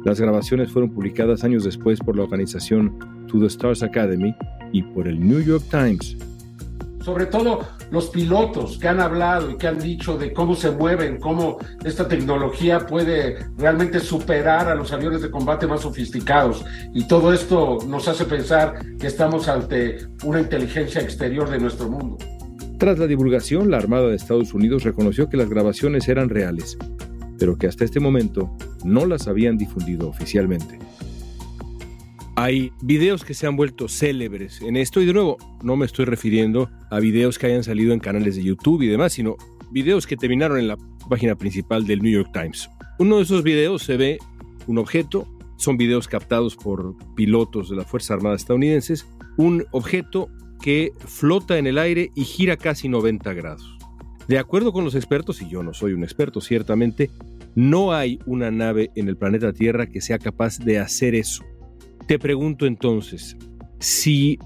Las 0.04 0.20
grabaciones 0.20 0.72
fueron 0.72 0.90
publicadas 0.90 1.44
años 1.44 1.64
después 1.64 2.00
por 2.00 2.16
la 2.16 2.24
organización 2.24 2.98
To 3.28 3.40
the 3.40 3.46
Stars 3.46 3.84
Academy 3.84 4.34
y 4.72 4.82
por 4.82 5.08
el 5.08 5.20
New 5.20 5.42
York 5.42 5.64
Times. 5.70 6.18
Sobre 7.08 7.28
todo 7.28 7.62
los 7.90 8.10
pilotos 8.10 8.78
que 8.78 8.90
han 8.90 9.00
hablado 9.00 9.50
y 9.50 9.56
que 9.56 9.66
han 9.66 9.80
dicho 9.80 10.18
de 10.18 10.34
cómo 10.34 10.56
se 10.56 10.72
mueven, 10.72 11.22
cómo 11.22 11.58
esta 11.86 12.06
tecnología 12.06 12.86
puede 12.86 13.48
realmente 13.58 14.02
superar 14.02 14.68
a 14.68 14.76
los 14.76 14.92
aviones 14.92 15.22
de 15.22 15.32
combate 15.32 15.68
más 15.68 15.84
sofisticados. 15.84 16.66
Y 16.94 17.08
todo 17.08 17.32
esto 17.32 17.78
nos 17.88 18.10
hace 18.10 18.26
pensar 18.26 18.82
que 19.00 19.08
estamos 19.08 19.48
ante 19.48 20.00
una 20.26 20.42
inteligencia 20.42 21.00
exterior 21.00 21.50
de 21.50 21.60
nuestro 21.60 21.88
mundo. 21.88 22.18
Tras 22.78 23.00
la 23.00 23.08
divulgación, 23.08 23.72
la 23.72 23.78
Armada 23.78 24.10
de 24.10 24.16
Estados 24.18 24.54
Unidos 24.54 24.84
reconoció 24.84 25.30
que 25.30 25.38
las 25.38 25.50
grabaciones 25.50 26.10
eran 26.10 26.28
reales, 26.28 26.78
pero 27.40 27.58
que 27.58 27.68
hasta 27.68 27.86
este 27.86 28.02
momento 28.02 28.52
no 28.84 29.06
las 29.06 29.30
habían 29.30 29.58
difundido 29.58 30.10
oficialmente. 30.10 30.78
Hay 32.40 32.72
videos 32.84 33.26
que 33.26 33.34
se 33.34 33.48
han 33.48 33.56
vuelto 33.56 33.88
célebres 33.88 34.62
en 34.62 34.78
esto 34.78 35.02
y 35.02 35.08
de 35.08 35.14
nuevo 35.14 35.38
no 35.64 35.76
me 35.76 35.88
estoy 35.88 36.06
refiriendo 36.06 36.70
a 36.92 37.00
videos 37.00 37.40
que 37.40 37.48
hayan 37.48 37.64
salido 37.64 37.94
en 37.94 38.00
canales 38.00 38.36
de 38.36 38.44
YouTube 38.44 38.84
y 38.84 38.88
demás, 38.88 39.14
sino 39.14 39.38
videos 39.72 40.06
que 40.06 40.18
terminaron 40.18 40.60
en 40.60 40.68
la 40.68 40.78
página 41.10 41.34
principal 41.34 41.88
del 41.88 42.04
New 42.04 42.12
York 42.12 42.30
Times. 42.32 42.70
Uno 43.00 43.18
de 43.18 43.24
esos 43.24 43.42
videos 43.42 43.82
se 43.82 43.98
ve 43.98 44.20
un 44.68 44.78
objeto, 44.78 45.28
son 45.56 45.78
videos 45.78 46.08
captados 46.08 46.56
por 46.56 46.94
pilotos 47.16 47.72
de 47.72 47.76
la 47.76 47.86
Fuerza 47.86 48.14
Armada 48.14 48.36
estadounidenses, 48.36 49.08
un 49.38 49.66
objeto 49.72 50.30
que 50.62 50.92
flota 51.08 51.58
en 51.58 51.66
el 51.66 51.80
aire 51.80 52.12
y 52.14 52.24
gira 52.24 52.56
casi 52.56 52.88
90 52.88 53.34
grados. 53.34 53.80
De 54.28 54.38
acuerdo 54.38 54.72
con 54.72 54.84
los 54.84 54.94
expertos, 54.94 55.42
y 55.42 55.50
yo 55.50 55.64
no 55.64 55.74
soy 55.74 55.94
un 55.94 56.04
experto 56.04 56.40
ciertamente, 56.40 57.10
no 57.56 57.94
hay 57.94 58.20
una 58.28 58.52
nave 58.52 58.92
en 58.96 59.08
el 59.08 59.18
planeta 59.18 59.54
Tierra 59.54 59.88
que 59.88 60.02
sea 60.02 60.20
capaz 60.20 60.60
de 60.60 60.78
hacer 60.78 61.16
eso. 61.16 61.44
Te 62.08 62.20
pregunto 62.20 62.66
entonces, 62.66 63.36
si 63.80 64.40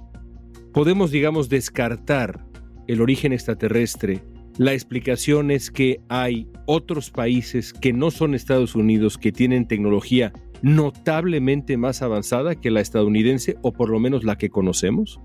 podemos, 0.73 1.11
digamos, 1.11 1.47
descartar 1.47 2.43
el 2.87 3.01
origen 3.01 3.33
extraterrestre, 3.33 4.23
la 4.57 4.73
explicación 4.73 5.51
es 5.51 5.69
que 5.69 6.01
hay 6.09 6.47
otros 6.65 7.11
países 7.11 7.71
que 7.71 7.93
no 7.93 8.09
son 8.09 8.33
Estados 8.33 8.73
Unidos 8.73 9.19
que 9.19 9.31
tienen 9.31 9.67
tecnología 9.67 10.33
notablemente 10.63 11.77
más 11.77 12.01
avanzada 12.01 12.55
que 12.55 12.71
la 12.71 12.81
estadounidense 12.81 13.57
o 13.61 13.71
por 13.71 13.89
lo 13.89 13.99
menos 13.99 14.23
la 14.23 14.39
que 14.39 14.49
conocemos? 14.49 15.19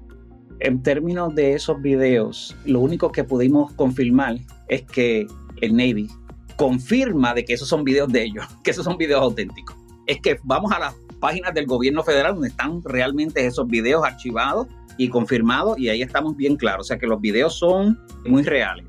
En 0.60 0.82
términos 0.82 1.34
de 1.34 1.54
esos 1.54 1.80
videos, 1.80 2.54
lo 2.66 2.80
único 2.80 3.12
que 3.12 3.24
pudimos 3.24 3.72
confirmar 3.72 4.36
es 4.68 4.82
que 4.82 5.26
el 5.62 5.74
Navy 5.74 6.08
confirma 6.56 7.32
de 7.32 7.46
que 7.46 7.54
esos 7.54 7.68
son 7.68 7.82
videos 7.82 8.12
de 8.12 8.24
ellos, 8.24 8.44
que 8.62 8.72
esos 8.72 8.84
son 8.84 8.98
videos 8.98 9.22
auténticos. 9.22 9.74
Es 10.06 10.20
que 10.20 10.38
vamos 10.44 10.70
a 10.72 10.78
la 10.78 10.94
páginas 11.20 11.54
del 11.54 11.66
gobierno 11.66 12.02
federal 12.02 12.34
donde 12.34 12.48
están 12.48 12.82
realmente 12.84 13.46
esos 13.46 13.66
videos 13.66 14.04
archivados 14.04 14.68
y 14.98 15.08
confirmados 15.08 15.78
y 15.78 15.88
ahí 15.88 16.02
estamos 16.02 16.36
bien 16.36 16.56
claros. 16.56 16.86
O 16.86 16.88
sea 16.88 16.98
que 16.98 17.06
los 17.06 17.20
videos 17.20 17.58
son 17.58 17.98
muy 18.24 18.42
reales. 18.42 18.86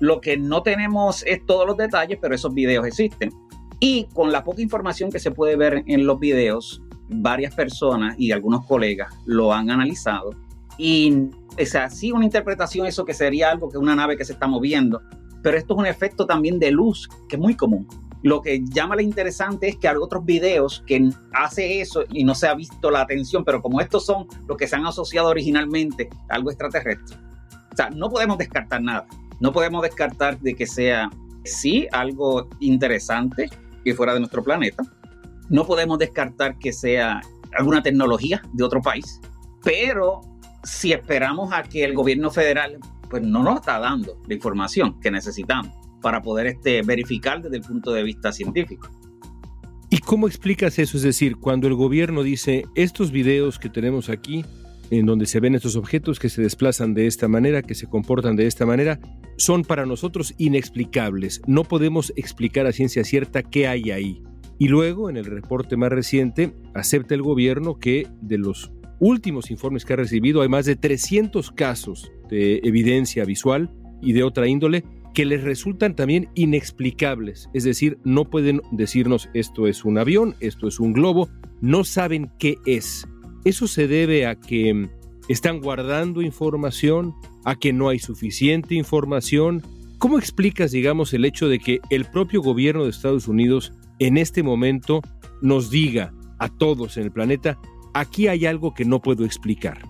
Lo 0.00 0.20
que 0.20 0.36
no 0.36 0.62
tenemos 0.62 1.24
es 1.26 1.44
todos 1.46 1.66
los 1.66 1.76
detalles, 1.76 2.18
pero 2.20 2.34
esos 2.34 2.54
videos 2.54 2.86
existen. 2.86 3.32
Y 3.80 4.04
con 4.14 4.32
la 4.32 4.44
poca 4.44 4.62
información 4.62 5.10
que 5.10 5.18
se 5.18 5.30
puede 5.30 5.56
ver 5.56 5.82
en 5.86 6.06
los 6.06 6.18
videos, 6.18 6.82
varias 7.08 7.54
personas 7.54 8.14
y 8.18 8.32
algunos 8.32 8.66
colegas 8.66 9.12
lo 9.26 9.52
han 9.52 9.70
analizado. 9.70 10.30
Y 10.76 11.28
es 11.56 11.74
así 11.74 12.12
una 12.12 12.24
interpretación, 12.24 12.86
eso 12.86 13.04
que 13.04 13.14
sería 13.14 13.50
algo 13.50 13.68
que 13.68 13.78
una 13.78 13.96
nave 13.96 14.16
que 14.16 14.24
se 14.24 14.32
está 14.32 14.46
moviendo. 14.46 15.02
Pero 15.42 15.56
esto 15.56 15.74
es 15.74 15.80
un 15.80 15.86
efecto 15.86 16.26
también 16.26 16.58
de 16.58 16.70
luz 16.70 17.08
que 17.28 17.36
es 17.36 17.40
muy 17.40 17.54
común. 17.54 17.86
Lo 18.22 18.42
que 18.42 18.64
llama 18.64 18.96
lo 18.96 19.02
interesante 19.02 19.68
es 19.68 19.76
que 19.76 19.88
hay 19.88 19.96
otros 19.96 20.24
videos 20.24 20.82
que 20.86 21.10
hace 21.32 21.80
eso 21.80 22.04
y 22.10 22.24
no 22.24 22.34
se 22.34 22.48
ha 22.48 22.54
visto 22.54 22.90
la 22.90 23.02
atención, 23.02 23.44
pero 23.44 23.62
como 23.62 23.80
estos 23.80 24.04
son 24.04 24.26
los 24.46 24.56
que 24.56 24.66
se 24.66 24.76
han 24.76 24.86
asociado 24.86 25.28
originalmente 25.28 26.08
a 26.28 26.34
algo 26.34 26.50
extraterrestre. 26.50 27.16
O 27.72 27.76
sea, 27.76 27.90
no 27.90 28.10
podemos 28.10 28.38
descartar 28.38 28.82
nada. 28.82 29.06
No 29.40 29.52
podemos 29.52 29.82
descartar 29.82 30.38
de 30.40 30.54
que 30.54 30.66
sea, 30.66 31.10
sí, 31.44 31.86
algo 31.92 32.48
interesante 32.58 33.48
que 33.84 33.94
fuera 33.94 34.14
de 34.14 34.20
nuestro 34.20 34.42
planeta. 34.42 34.82
No 35.48 35.64
podemos 35.64 35.98
descartar 35.98 36.58
que 36.58 36.72
sea 36.72 37.20
alguna 37.56 37.82
tecnología 37.82 38.42
de 38.52 38.64
otro 38.64 38.82
país. 38.82 39.20
Pero 39.62 40.22
si 40.64 40.92
esperamos 40.92 41.52
a 41.52 41.62
que 41.62 41.84
el 41.84 41.94
gobierno 41.94 42.30
federal 42.30 42.78
pues 43.08 43.22
no 43.22 43.42
nos 43.42 43.60
está 43.60 43.78
dando 43.78 44.20
la 44.26 44.34
información 44.34 45.00
que 45.00 45.10
necesitamos 45.10 45.72
para 46.00 46.22
poder 46.22 46.46
este, 46.46 46.82
verificar 46.82 47.42
desde 47.42 47.56
el 47.56 47.62
punto 47.62 47.92
de 47.92 48.02
vista 48.02 48.32
científico. 48.32 48.88
¿Y 49.90 49.98
cómo 49.98 50.26
explicas 50.26 50.78
eso? 50.78 50.98
Es 50.98 51.02
decir, 51.02 51.36
cuando 51.36 51.66
el 51.66 51.74
gobierno 51.74 52.22
dice, 52.22 52.64
estos 52.74 53.10
videos 53.10 53.58
que 53.58 53.70
tenemos 53.70 54.10
aquí, 54.10 54.44
en 54.90 55.06
donde 55.06 55.26
se 55.26 55.40
ven 55.40 55.54
estos 55.54 55.76
objetos 55.76 56.18
que 56.18 56.28
se 56.28 56.42
desplazan 56.42 56.94
de 56.94 57.06
esta 57.06 57.26
manera, 57.28 57.62
que 57.62 57.74
se 57.74 57.86
comportan 57.86 58.36
de 58.36 58.46
esta 58.46 58.66
manera, 58.66 59.00
son 59.36 59.62
para 59.62 59.86
nosotros 59.86 60.34
inexplicables. 60.36 61.40
No 61.46 61.64
podemos 61.64 62.12
explicar 62.16 62.66
a 62.66 62.72
ciencia 62.72 63.04
cierta 63.04 63.42
qué 63.42 63.66
hay 63.66 63.90
ahí. 63.90 64.22
Y 64.58 64.68
luego, 64.68 65.08
en 65.08 65.16
el 65.16 65.24
reporte 65.24 65.76
más 65.76 65.90
reciente, 65.90 66.54
acepta 66.74 67.14
el 67.14 67.22
gobierno 67.22 67.78
que 67.78 68.08
de 68.20 68.38
los 68.38 68.70
últimos 69.00 69.50
informes 69.50 69.84
que 69.84 69.92
ha 69.92 69.96
recibido 69.96 70.42
hay 70.42 70.48
más 70.48 70.66
de 70.66 70.76
300 70.76 71.50
casos 71.52 72.10
de 72.28 72.60
evidencia 72.64 73.24
visual 73.24 73.70
y 74.02 74.12
de 74.12 74.24
otra 74.24 74.48
índole 74.48 74.84
que 75.14 75.24
les 75.24 75.42
resultan 75.42 75.96
también 75.96 76.28
inexplicables. 76.34 77.48
Es 77.52 77.64
decir, 77.64 77.98
no 78.04 78.24
pueden 78.24 78.60
decirnos 78.72 79.28
esto 79.34 79.66
es 79.66 79.84
un 79.84 79.98
avión, 79.98 80.34
esto 80.40 80.68
es 80.68 80.80
un 80.80 80.92
globo, 80.92 81.28
no 81.60 81.84
saben 81.84 82.30
qué 82.38 82.56
es. 82.66 83.06
Eso 83.44 83.66
se 83.66 83.88
debe 83.88 84.26
a 84.26 84.36
que 84.36 84.72
mm, 84.74 84.90
están 85.28 85.60
guardando 85.60 86.22
información, 86.22 87.14
a 87.44 87.56
que 87.56 87.72
no 87.72 87.88
hay 87.88 87.98
suficiente 87.98 88.74
información. 88.74 89.62
¿Cómo 89.98 90.18
explicas, 90.18 90.70
digamos, 90.70 91.12
el 91.14 91.24
hecho 91.24 91.48
de 91.48 91.58
que 91.58 91.80
el 91.90 92.04
propio 92.04 92.42
gobierno 92.42 92.84
de 92.84 92.90
Estados 92.90 93.28
Unidos 93.28 93.72
en 93.98 94.16
este 94.16 94.42
momento 94.42 95.02
nos 95.42 95.70
diga 95.70 96.12
a 96.38 96.48
todos 96.48 96.96
en 96.96 97.04
el 97.04 97.12
planeta, 97.12 97.58
aquí 97.94 98.28
hay 98.28 98.46
algo 98.46 98.74
que 98.74 98.84
no 98.84 99.00
puedo 99.00 99.24
explicar. 99.24 99.82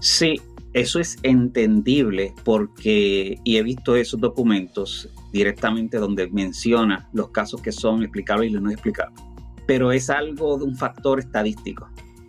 Sí, 0.00 0.40
eso 0.72 1.00
es 1.00 1.18
entendible 1.22 2.34
porque, 2.44 3.38
y 3.44 3.56
he 3.56 3.62
visto 3.62 3.94
esos 3.94 4.20
documentos 4.20 5.08
directamente 5.30 5.98
donde 5.98 6.28
menciona 6.28 7.08
los 7.12 7.28
casos 7.28 7.60
que 7.60 7.72
son 7.72 8.02
explicables 8.02 8.50
y 8.50 8.54
los 8.54 8.62
no 8.62 8.70
explicables, 8.70 9.20
pero 9.66 9.92
es 9.92 10.08
algo 10.08 10.56
de 10.58 10.64
un 10.64 10.76
factor 10.76 11.18
estadístico. 11.18 11.88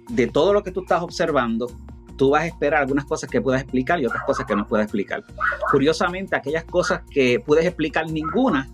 De 0.09 0.27
todo 0.27 0.53
lo 0.53 0.61
que 0.61 0.71
tú 0.71 0.81
estás 0.81 1.01
observando, 1.01 1.71
tú 2.17 2.31
vas 2.31 2.43
a 2.43 2.47
esperar 2.47 2.81
algunas 2.81 3.05
cosas 3.05 3.29
que 3.29 3.41
puedas 3.41 3.61
explicar 3.61 4.01
y 4.01 4.05
otras 4.05 4.23
cosas 4.23 4.45
que 4.45 4.55
no 4.55 4.67
puedas 4.67 4.85
explicar. 4.85 5.23
Curiosamente, 5.71 6.35
aquellas 6.35 6.65
cosas 6.65 7.01
que 7.09 7.39
puedes 7.39 7.65
explicar 7.65 8.09
ninguna, 8.09 8.69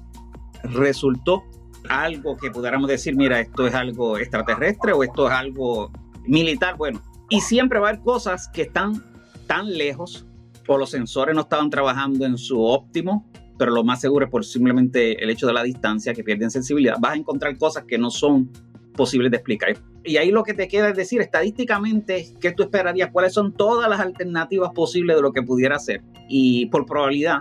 resultó 0.63 1.43
algo 1.87 2.35
que 2.37 2.51
pudiéramos 2.51 2.89
decir, 2.89 3.15
mira, 3.15 3.39
esto 3.39 3.67
es 3.67 3.73
algo 3.73 4.17
extraterrestre 4.17 4.93
o 4.93 5.03
esto 5.03 5.27
es 5.27 5.33
algo 5.33 5.91
militar. 6.25 6.75
Bueno, 6.75 7.01
y 7.29 7.41
siempre 7.41 7.79
va 7.79 7.87
a 7.87 7.89
haber 7.91 8.01
cosas 8.03 8.49
que 8.49 8.63
están 8.63 9.03
tan 9.49 9.73
lejos 9.75 10.27
o 10.67 10.77
los 10.77 10.91
sensores 10.91 11.33
no 11.33 11.41
estaban 11.41 11.71
trabajando 11.71 12.23
en 12.23 12.37
su 12.37 12.61
óptimo, 12.61 13.27
pero 13.57 13.71
lo 13.71 13.83
más 13.83 13.99
seguro 13.99 14.25
es 14.25 14.31
por 14.31 14.45
simplemente 14.45 15.23
el 15.23 15.31
hecho 15.31 15.47
de 15.47 15.53
la 15.53 15.63
distancia 15.63 16.13
que 16.13 16.23
pierden 16.23 16.51
sensibilidad. 16.51 16.97
Vas 16.99 17.13
a 17.13 17.15
encontrar 17.15 17.57
cosas 17.57 17.85
que 17.85 17.97
no 17.97 18.11
son 18.11 18.51
posibles 18.95 19.31
de 19.31 19.37
explicar. 19.37 19.75
Y 20.03 20.17
ahí 20.17 20.29
lo 20.29 20.43
que 20.43 20.53
te 20.53 20.67
queda 20.67 20.89
es 20.89 20.95
decir 20.95 21.19
estadísticamente 21.19 22.31
qué 22.39 22.51
tú 22.51 22.61
esperarías, 22.61 23.09
cuáles 23.11 23.33
son 23.33 23.51
todas 23.51 23.89
las 23.89 23.99
alternativas 23.99 24.69
posibles 24.75 25.15
de 25.15 25.23
lo 25.23 25.33
que 25.33 25.41
pudiera 25.41 25.79
ser. 25.79 26.03
Y 26.29 26.67
por 26.67 26.85
probabilidad, 26.85 27.39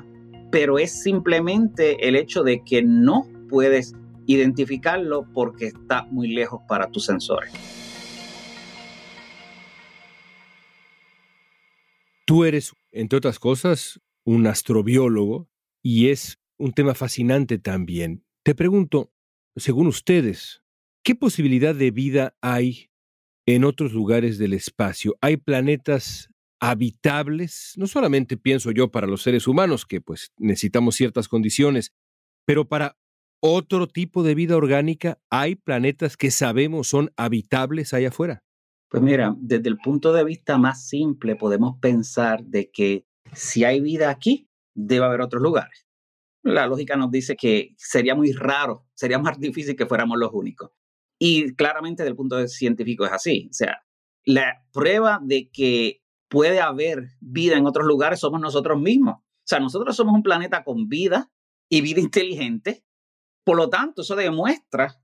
pero 0.51 0.79
es 0.79 1.03
simplemente 1.03 2.09
el 2.09 2.17
hecho 2.17 2.43
de 2.43 2.65
que 2.65 2.83
no 2.83 3.29
puedes 3.51 3.95
identificarlo 4.25 5.27
porque 5.35 5.67
está 5.67 6.07
muy 6.11 6.29
lejos 6.29 6.63
para 6.67 6.87
tus 6.87 7.05
sensores. 7.05 7.53
Tú 12.29 12.45
eres, 12.45 12.75
entre 12.93 13.17
otras 13.17 13.39
cosas, 13.39 14.03
un 14.23 14.47
astrobiólogo 14.47 15.49
y 15.83 16.11
es 16.11 16.39
un 16.59 16.75
tema 16.75 16.95
fascinante 16.95 17.57
también. 17.57 18.23
Te 18.45 18.55
pregunto, 18.55 19.15
según 19.57 19.87
ustedes, 19.87 20.63
¿qué 21.03 21.15
posibilidad 21.15 21.75
de 21.75 21.91
vida 21.91 22.37
hay 22.43 22.91
en 23.47 23.65
otros 23.65 23.95
lugares 23.95 24.37
del 24.37 24.53
espacio? 24.53 25.17
¿Hay 25.23 25.39
planetas 25.39 26.29
habitables? 26.61 27.73
No 27.79 27.87
solamente 27.87 28.37
pienso 28.37 28.73
yo 28.73 28.91
para 28.91 29.07
los 29.07 29.23
seres 29.23 29.47
humanos, 29.47 29.87
que 29.87 30.03
pues 30.03 30.35
necesitamos 30.37 30.97
ciertas 30.97 31.29
condiciones, 31.29 31.95
pero 32.45 32.69
para 32.69 32.99
otro 33.41 33.87
tipo 33.87 34.23
de 34.23 34.35
vida 34.35 34.55
orgánica, 34.55 35.19
¿hay 35.31 35.55
planetas 35.55 36.19
que 36.19 36.31
sabemos 36.31 36.89
son 36.89 37.11
habitables 37.17 37.95
allá 37.95 38.09
afuera? 38.09 38.43
Pues 38.89 39.03
mira, 39.03 39.35
desde 39.39 39.69
el 39.69 39.77
punto 39.79 40.13
de 40.13 40.25
vista 40.25 40.57
más 40.57 40.89
simple 40.89 41.37
podemos 41.37 41.79
pensar 41.81 42.43
de 42.45 42.71
que 42.71 43.07
si 43.33 43.65
hay 43.65 43.81
vida 43.81 44.09
aquí, 44.11 44.49
debe 44.75 45.05
haber 45.05 45.21
otros 45.21 45.43
lugares. 45.43 45.87
La 46.43 46.67
lógica 46.67 46.97
nos 46.97 47.11
dice 47.11 47.37
que 47.37 47.75
sería 47.77 48.15
muy 48.15 48.33
raro, 48.33 48.87
sería 48.95 49.19
más 49.19 49.39
difícil 49.39 49.77
que 49.77 49.87
fuéramos 49.87 50.19
los 50.19 50.31
únicos. 50.33 50.71
Y 51.19 51.55
claramente 51.55 52.03
desde 52.03 52.13
el 52.13 52.17
punto 52.17 52.37
de 52.37 52.43
vista 52.43 52.59
científico 52.59 53.05
es 53.05 53.13
así. 53.13 53.49
O 53.51 53.53
sea, 53.53 53.83
la 54.25 54.65
prueba 54.73 55.21
de 55.23 55.51
que 55.51 56.01
puede 56.29 56.61
haber 56.61 57.09
vida 57.21 57.57
en 57.57 57.67
otros 57.67 57.87
lugares 57.87 58.21
somos 58.21 58.41
nosotros 58.41 58.81
mismos. 58.81 59.17
O 59.17 59.45
sea, 59.45 59.61
nosotros 59.61 59.97
somos 59.97 60.15
un 60.15 60.23
planeta 60.23 60.65
con 60.65 60.89
vida 60.89 61.31
y 61.69 61.81
vida 61.81 62.01
inteligente. 62.01 62.85
Por 63.45 63.57
lo 63.57 63.69
tanto, 63.69 64.03
eso 64.03 64.15
demuestra 64.15 64.95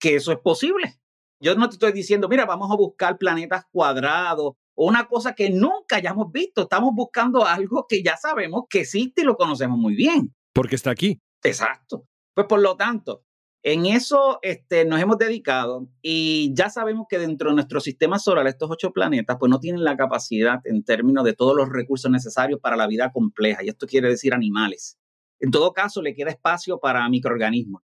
que 0.00 0.16
eso 0.16 0.32
es 0.32 0.38
posible. 0.38 1.01
Yo 1.42 1.56
no 1.56 1.68
te 1.68 1.74
estoy 1.74 1.90
diciendo, 1.90 2.28
mira, 2.28 2.46
vamos 2.46 2.70
a 2.70 2.76
buscar 2.76 3.18
planetas 3.18 3.64
cuadrados 3.72 4.52
o 4.74 4.86
una 4.86 5.08
cosa 5.08 5.34
que 5.34 5.50
nunca 5.50 5.96
hayamos 5.96 6.30
visto. 6.30 6.62
Estamos 6.62 6.94
buscando 6.94 7.44
algo 7.44 7.84
que 7.88 8.00
ya 8.00 8.16
sabemos 8.16 8.62
que 8.70 8.82
existe 8.82 9.22
y 9.22 9.24
lo 9.24 9.36
conocemos 9.36 9.76
muy 9.76 9.96
bien. 9.96 10.32
Porque 10.54 10.76
está 10.76 10.92
aquí. 10.92 11.20
Exacto. 11.42 12.06
Pues 12.32 12.46
por 12.46 12.60
lo 12.60 12.76
tanto, 12.76 13.24
en 13.64 13.86
eso 13.86 14.38
este, 14.42 14.84
nos 14.84 15.00
hemos 15.00 15.18
dedicado 15.18 15.88
y 16.00 16.54
ya 16.54 16.70
sabemos 16.70 17.06
que 17.08 17.18
dentro 17.18 17.50
de 17.50 17.56
nuestro 17.56 17.80
sistema 17.80 18.20
solar, 18.20 18.46
estos 18.46 18.70
ocho 18.70 18.92
planetas, 18.92 19.36
pues 19.40 19.50
no 19.50 19.58
tienen 19.58 19.82
la 19.82 19.96
capacidad 19.96 20.60
en 20.64 20.84
términos 20.84 21.24
de 21.24 21.32
todos 21.32 21.56
los 21.56 21.68
recursos 21.70 22.08
necesarios 22.08 22.60
para 22.60 22.76
la 22.76 22.86
vida 22.86 23.10
compleja. 23.10 23.64
Y 23.64 23.68
esto 23.68 23.88
quiere 23.88 24.08
decir 24.08 24.32
animales. 24.32 24.96
En 25.40 25.50
todo 25.50 25.72
caso, 25.72 26.02
le 26.02 26.14
queda 26.14 26.30
espacio 26.30 26.78
para 26.78 27.08
microorganismos. 27.08 27.82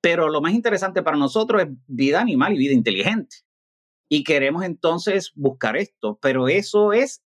Pero 0.00 0.28
lo 0.28 0.40
más 0.40 0.52
interesante 0.52 1.02
para 1.02 1.16
nosotros 1.16 1.62
es 1.62 1.68
vida 1.86 2.20
animal 2.20 2.54
y 2.54 2.58
vida 2.58 2.74
inteligente. 2.74 3.36
Y 4.08 4.22
queremos 4.22 4.64
entonces 4.64 5.32
buscar 5.34 5.76
esto, 5.76 6.18
pero 6.20 6.48
eso 6.48 6.92
es 6.92 7.24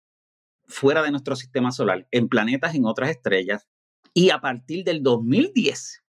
fuera 0.66 1.02
de 1.02 1.10
nuestro 1.10 1.34
sistema 1.34 1.72
solar, 1.72 2.06
en 2.10 2.28
planetas, 2.28 2.74
en 2.74 2.84
otras 2.84 3.10
estrellas. 3.10 3.66
Y 4.14 4.30
a 4.30 4.40
partir 4.40 4.84
del 4.84 5.02
2010 5.02 6.04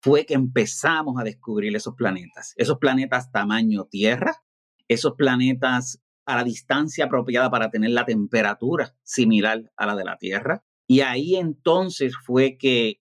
fue 0.00 0.24
que 0.24 0.34
empezamos 0.34 1.20
a 1.20 1.24
descubrir 1.24 1.74
esos 1.74 1.94
planetas, 1.94 2.54
esos 2.56 2.78
planetas 2.78 3.32
tamaño 3.32 3.86
Tierra, 3.86 4.42
esos 4.88 5.14
planetas 5.14 6.02
a 6.24 6.36
la 6.36 6.44
distancia 6.44 7.06
apropiada 7.06 7.50
para 7.50 7.70
tener 7.70 7.90
la 7.90 8.04
temperatura 8.04 8.96
similar 9.02 9.72
a 9.76 9.86
la 9.86 9.96
de 9.96 10.04
la 10.04 10.16
Tierra. 10.16 10.64
Y 10.86 11.00
ahí 11.00 11.36
entonces 11.36 12.14
fue 12.16 12.56
que 12.56 13.00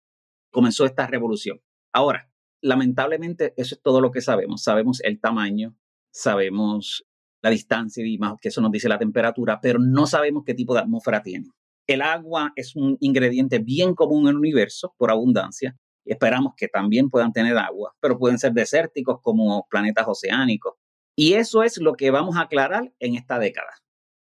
comenzó 0.51 0.87
esta 0.87 1.07
revolución. 1.07 1.61
Ahora, 1.93 2.31
lamentablemente 2.64 3.55
eso 3.57 3.74
es 3.74 3.83
todo 3.83 4.00
lo 4.00 4.11
que 4.11 4.20
sabemos. 4.20 4.62
Sabemos 4.62 5.00
el 5.03 5.20
tamaño, 5.20 5.77
sabemos 6.11 7.05
la 7.42 7.50
distancia 7.50 8.05
y 8.07 8.18
más 8.18 8.35
que 8.40 8.48
eso 8.48 8.61
nos 8.61 8.72
dice 8.72 8.88
la 8.88 8.98
temperatura, 8.98 9.61
pero 9.61 9.79
no 9.79 10.07
sabemos 10.07 10.44
qué 10.44 10.55
tipo 10.55 10.74
de 10.74 10.81
atmósfera 10.81 11.22
tiene. 11.22 11.48
El 11.87 12.03
agua 12.03 12.53
es 12.57 12.74
un 12.74 12.96
ingrediente 13.00 13.59
bien 13.59 13.94
común 13.94 14.24
en 14.24 14.31
el 14.31 14.37
universo 14.37 14.94
por 14.96 15.11
abundancia 15.11 15.77
esperamos 16.05 16.55
que 16.57 16.68
también 16.68 17.11
puedan 17.11 17.33
tener 17.33 17.57
agua, 17.57 17.94
pero 18.00 18.18
pueden 18.18 18.38
ser 18.38 18.53
desérticos 18.53 19.20
como 19.22 19.66
planetas 19.70 20.07
oceánicos. 20.07 20.74
Y 21.16 21.35
eso 21.35 21.62
es 21.62 21.79
lo 21.79 21.94
que 21.94 22.11
vamos 22.11 22.37
a 22.37 22.42
aclarar 22.42 22.92
en 22.98 23.14
esta 23.14 23.38
década, 23.38 23.70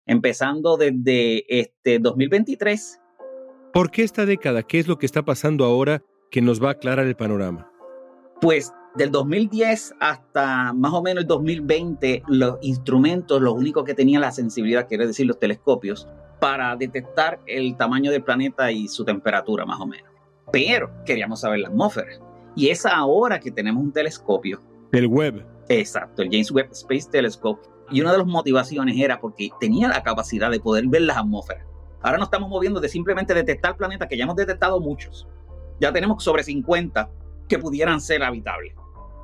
empezando 0.07 0.77
desde 0.77 1.45
este 1.61 1.99
2023. 1.99 3.01
¿Por 3.73 3.91
qué 3.91 4.03
esta 4.03 4.25
década? 4.25 4.63
¿Qué 4.63 4.79
es 4.79 4.89
lo 4.89 4.99
que 4.99 5.07
está 5.07 5.25
pasando 5.25 5.65
ahora 5.65 6.03
que 6.31 6.41
nos 6.41 6.63
va 6.63 6.69
a 6.69 6.73
aclarar 6.73 7.07
el 7.07 7.17
panorama? 7.17 7.71
Pues 8.41 8.73
del 8.97 9.11
2010 9.11 9.95
hasta 10.01 10.73
más 10.73 10.93
o 10.93 11.03
menos 11.03 11.23
el 11.23 11.29
2020, 11.29 12.23
los 12.29 12.59
instrumentos, 12.63 13.41
los 13.41 13.55
únicos 13.55 13.85
que 13.85 13.95
tenían 13.95 14.23
la 14.23 14.33
sensibilidad, 14.33 14.89
quiere 14.89 15.07
decir 15.07 15.27
los 15.27 15.39
telescopios, 15.39 16.09
para 16.41 16.77
detectar 16.77 17.41
el 17.47 17.77
tamaño 17.77 18.11
del 18.11 18.23
planeta 18.23 18.71
y 18.71 18.89
su 18.89 19.05
temperatura 19.05 19.65
más 19.65 19.81
o 19.81 19.87
menos. 19.87 20.11
Pero 20.53 20.91
queríamos 21.05 21.41
saber 21.41 21.61
la 21.61 21.69
atmósfera. 21.69 22.19
Y 22.55 22.69
es 22.69 22.87
ahora 22.87 23.41
que 23.41 23.51
tenemos 23.51 23.83
un 23.83 23.93
telescopio. 23.93 24.61
El 24.93 25.07
Webb. 25.07 25.45
Exacto, 25.69 26.23
el 26.23 26.31
James 26.31 26.51
Webb 26.51 26.69
Space 26.73 27.09
Telescope. 27.11 27.69
Y 27.91 28.01
una 28.01 28.13
de 28.13 28.19
las 28.19 28.27
motivaciones 28.27 28.97
era 28.99 29.21
porque 29.21 29.51
tenía 29.61 29.89
la 29.89 30.03
capacidad 30.03 30.51
de 30.51 30.61
poder 30.61 30.87
ver 30.89 31.03
las 31.03 31.17
atmósferas. 31.17 31.67
Ahora 32.03 32.19
nos 32.19 32.27
estamos 32.29 32.49
moviendo 32.49 32.81
de 32.81 32.89
simplemente 32.89 33.35
detectar 33.35 33.77
planetas 33.77 34.09
que 34.09 34.17
ya 34.17 34.25
hemos 34.25 34.37
detectado 34.37 34.81
muchos. 34.81 35.27
Ya 35.81 35.93
tenemos 35.93 36.23
sobre 36.23 36.45
50 36.45 37.11
que 37.49 37.59
pudieran 37.59 38.01
ser 38.01 38.23
habitables. 38.23 38.75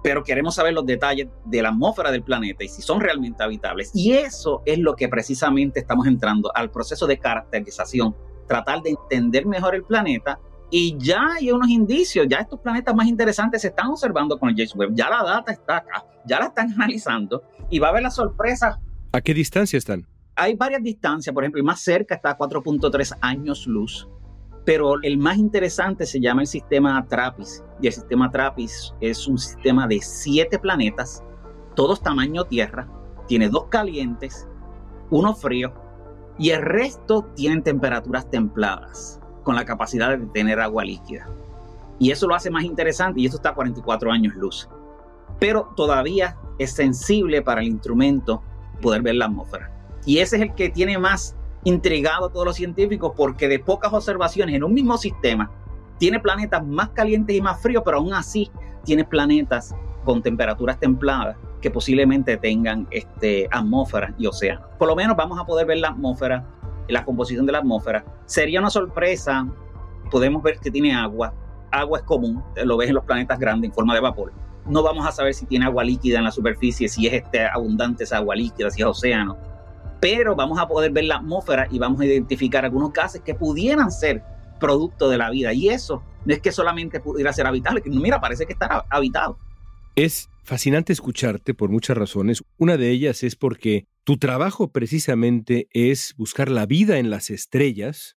Pero 0.02 0.24
queremos 0.24 0.56
saber 0.56 0.72
los 0.72 0.84
detalles 0.84 1.28
de 1.44 1.62
la 1.62 1.68
atmósfera 1.68 2.10
del 2.10 2.22
planeta 2.22 2.64
y 2.64 2.68
si 2.68 2.82
son 2.82 3.00
realmente 3.00 3.42
habitables. 3.42 3.92
Y 3.94 4.12
eso 4.12 4.62
es 4.66 4.78
lo 4.78 4.96
que 4.96 5.08
precisamente 5.08 5.80
estamos 5.80 6.06
entrando 6.06 6.50
al 6.54 6.70
proceso 6.70 7.06
de 7.06 7.18
caracterización, 7.18 8.16
tratar 8.48 8.82
de 8.82 8.90
entender 8.90 9.46
mejor 9.46 9.74
el 9.76 9.84
planeta. 9.84 10.40
Y 10.70 10.96
ya 10.98 11.34
hay 11.34 11.52
unos 11.52 11.68
indicios, 11.68 12.26
ya 12.28 12.38
estos 12.38 12.58
planetas 12.58 12.94
más 12.94 13.06
interesantes 13.06 13.62
se 13.62 13.68
están 13.68 13.88
observando 13.88 14.38
con 14.38 14.48
el 14.48 14.56
James 14.56 14.74
Webb, 14.74 14.94
ya 14.94 15.10
la 15.10 15.22
data 15.22 15.52
está 15.52 15.76
acá, 15.76 16.04
ya 16.24 16.40
la 16.40 16.46
están 16.46 16.72
analizando 16.76 17.44
y 17.70 17.78
va 17.78 17.88
a 17.88 17.90
haber 17.90 18.02
la 18.02 18.10
sorpresa. 18.10 18.80
¿A 19.12 19.20
qué 19.20 19.34
distancia 19.34 19.76
están? 19.76 20.06
Hay 20.34 20.54
varias 20.54 20.82
distancias, 20.82 21.32
por 21.32 21.44
ejemplo, 21.44 21.58
el 21.60 21.64
más 21.64 21.80
cerca 21.80 22.14
está 22.14 22.30
a 22.30 22.38
4.3 22.38 23.18
años 23.20 23.66
luz 23.66 24.08
pero 24.64 24.94
el 25.02 25.18
más 25.18 25.38
interesante 25.38 26.06
se 26.06 26.20
llama 26.20 26.42
el 26.42 26.46
sistema 26.46 27.04
TRAPPIST. 27.08 27.64
Y 27.80 27.88
el 27.88 27.92
sistema 27.92 28.30
TRAPPIST 28.30 28.94
es 29.00 29.26
un 29.26 29.38
sistema 29.38 29.86
de 29.86 30.00
siete 30.00 30.58
planetas, 30.58 31.22
todos 31.74 32.00
tamaño 32.00 32.44
Tierra. 32.44 32.88
Tiene 33.26 33.48
dos 33.48 33.66
calientes, 33.68 34.46
uno 35.10 35.34
frío, 35.34 35.72
y 36.38 36.50
el 36.50 36.62
resto 36.62 37.26
tienen 37.34 37.62
temperaturas 37.62 38.30
templadas, 38.30 39.20
con 39.42 39.54
la 39.54 39.64
capacidad 39.64 40.16
de 40.16 40.26
tener 40.26 40.60
agua 40.60 40.84
líquida. 40.84 41.28
Y 41.98 42.10
eso 42.10 42.26
lo 42.26 42.34
hace 42.34 42.50
más 42.50 42.64
interesante, 42.64 43.20
y 43.20 43.26
esto 43.26 43.36
está 43.36 43.50
a 43.50 43.54
44 43.54 44.10
años 44.12 44.34
luz. 44.34 44.68
Pero 45.38 45.72
todavía 45.76 46.36
es 46.58 46.72
sensible 46.72 47.42
para 47.42 47.60
el 47.60 47.68
instrumento 47.68 48.42
poder 48.80 49.02
ver 49.02 49.16
la 49.16 49.26
atmósfera. 49.26 49.70
Y 50.04 50.18
ese 50.18 50.36
es 50.36 50.42
el 50.42 50.54
que 50.54 50.68
tiene 50.68 50.98
más 50.98 51.36
intrigado 51.64 52.26
a 52.26 52.32
todos 52.32 52.46
los 52.46 52.56
científicos 52.56 53.12
porque 53.16 53.48
de 53.48 53.58
pocas 53.58 53.92
observaciones 53.92 54.54
en 54.54 54.64
un 54.64 54.74
mismo 54.74 54.96
sistema 54.98 55.50
tiene 55.98 56.18
planetas 56.18 56.66
más 56.66 56.90
calientes 56.90 57.36
y 57.36 57.40
más 57.40 57.60
fríos, 57.62 57.82
pero 57.84 57.98
aún 57.98 58.12
así 58.12 58.50
tiene 58.84 59.04
planetas 59.04 59.74
con 60.04 60.22
temperaturas 60.22 60.78
templadas 60.80 61.36
que 61.60 61.70
posiblemente 61.70 62.36
tengan 62.36 62.88
este, 62.90 63.48
atmósfera 63.50 64.12
y 64.18 64.26
océano. 64.26 64.66
Por 64.78 64.88
lo 64.88 64.96
menos 64.96 65.16
vamos 65.16 65.38
a 65.38 65.44
poder 65.44 65.66
ver 65.66 65.78
la 65.78 65.88
atmósfera, 65.90 66.44
la 66.88 67.04
composición 67.04 67.46
de 67.46 67.52
la 67.52 67.58
atmósfera. 67.58 68.04
Sería 68.26 68.58
una 68.58 68.70
sorpresa, 68.70 69.46
podemos 70.10 70.42
ver 70.42 70.58
que 70.58 70.70
tiene 70.70 70.92
agua. 70.92 71.32
Agua 71.70 72.00
es 72.00 72.04
común, 72.04 72.42
lo 72.64 72.76
ves 72.76 72.88
en 72.88 72.96
los 72.96 73.04
planetas 73.04 73.38
grandes 73.38 73.70
en 73.70 73.74
forma 73.74 73.94
de 73.94 74.00
vapor. 74.00 74.32
No 74.66 74.82
vamos 74.82 75.06
a 75.06 75.12
saber 75.12 75.34
si 75.34 75.46
tiene 75.46 75.64
agua 75.64 75.84
líquida 75.84 76.18
en 76.18 76.24
la 76.24 76.32
superficie, 76.32 76.88
si 76.88 77.06
es 77.06 77.14
este, 77.14 77.46
abundante 77.46 78.04
esa 78.04 78.18
agua 78.18 78.34
líquida, 78.34 78.70
si 78.70 78.82
es 78.82 78.86
océano. 78.86 79.36
Pero 80.02 80.34
vamos 80.34 80.58
a 80.58 80.66
poder 80.66 80.90
ver 80.90 81.04
la 81.04 81.18
atmósfera 81.18 81.68
y 81.70 81.78
vamos 81.78 82.00
a 82.00 82.04
identificar 82.04 82.64
algunos 82.64 82.92
gases 82.92 83.22
que 83.22 83.36
pudieran 83.36 83.92
ser 83.92 84.24
producto 84.58 85.08
de 85.08 85.16
la 85.16 85.30
vida. 85.30 85.52
Y 85.52 85.68
eso 85.68 86.02
no 86.24 86.34
es 86.34 86.40
que 86.40 86.50
solamente 86.50 86.98
pudiera 86.98 87.32
ser 87.32 87.46
habitable, 87.46 87.82
que 87.82 87.88
mira, 87.88 88.20
parece 88.20 88.44
que 88.44 88.52
está 88.52 88.84
habitado. 88.90 89.38
Es 89.94 90.28
fascinante 90.42 90.92
escucharte 90.92 91.54
por 91.54 91.70
muchas 91.70 91.96
razones. 91.96 92.42
Una 92.58 92.76
de 92.76 92.90
ellas 92.90 93.22
es 93.22 93.36
porque 93.36 93.86
tu 94.02 94.16
trabajo 94.16 94.72
precisamente 94.72 95.68
es 95.70 96.14
buscar 96.16 96.50
la 96.50 96.66
vida 96.66 96.98
en 96.98 97.08
las 97.08 97.30
estrellas 97.30 98.16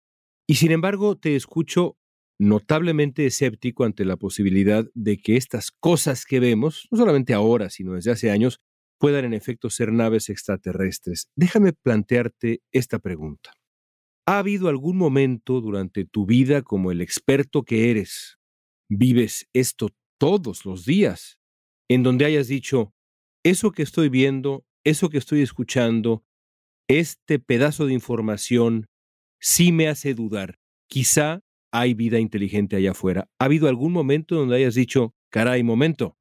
y 0.46 0.54
sin 0.54 0.70
embargo 0.70 1.16
te 1.16 1.34
escucho 1.34 1.96
notablemente 2.38 3.26
escéptico 3.26 3.82
ante 3.82 4.04
la 4.04 4.16
posibilidad 4.16 4.84
de 4.94 5.18
que 5.18 5.36
estas 5.36 5.72
cosas 5.72 6.26
que 6.26 6.38
vemos, 6.38 6.86
no 6.92 6.98
solamente 6.98 7.34
ahora, 7.34 7.70
sino 7.70 7.94
desde 7.94 8.12
hace 8.12 8.30
años, 8.30 8.60
puedan 9.02 9.24
en 9.24 9.34
efecto 9.34 9.68
ser 9.68 9.92
naves 9.92 10.28
extraterrestres. 10.28 11.28
Déjame 11.34 11.72
plantearte 11.72 12.62
esta 12.70 13.00
pregunta. 13.00 13.50
¿Ha 14.28 14.38
habido 14.38 14.68
algún 14.68 14.96
momento 14.96 15.60
durante 15.60 16.04
tu 16.04 16.24
vida 16.24 16.62
como 16.62 16.92
el 16.92 17.00
experto 17.00 17.64
que 17.64 17.90
eres, 17.90 18.38
vives 18.88 19.48
esto 19.52 19.88
todos 20.20 20.64
los 20.64 20.84
días, 20.84 21.40
en 21.88 22.04
donde 22.04 22.26
hayas 22.26 22.46
dicho, 22.46 22.94
eso 23.42 23.72
que 23.72 23.82
estoy 23.82 24.08
viendo, 24.08 24.64
eso 24.84 25.10
que 25.10 25.18
estoy 25.18 25.42
escuchando, 25.42 26.24
este 26.88 27.40
pedazo 27.40 27.86
de 27.86 27.94
información 27.94 28.86
sí 29.40 29.72
me 29.72 29.88
hace 29.88 30.14
dudar. 30.14 30.60
Quizá 30.88 31.40
hay 31.72 31.94
vida 31.94 32.20
inteligente 32.20 32.76
allá 32.76 32.92
afuera. 32.92 33.28
¿Ha 33.40 33.46
habido 33.46 33.66
algún 33.66 33.92
momento 33.92 34.36
donde 34.36 34.54
hayas 34.54 34.76
dicho, 34.76 35.12
caray, 35.28 35.64
momento? 35.64 36.16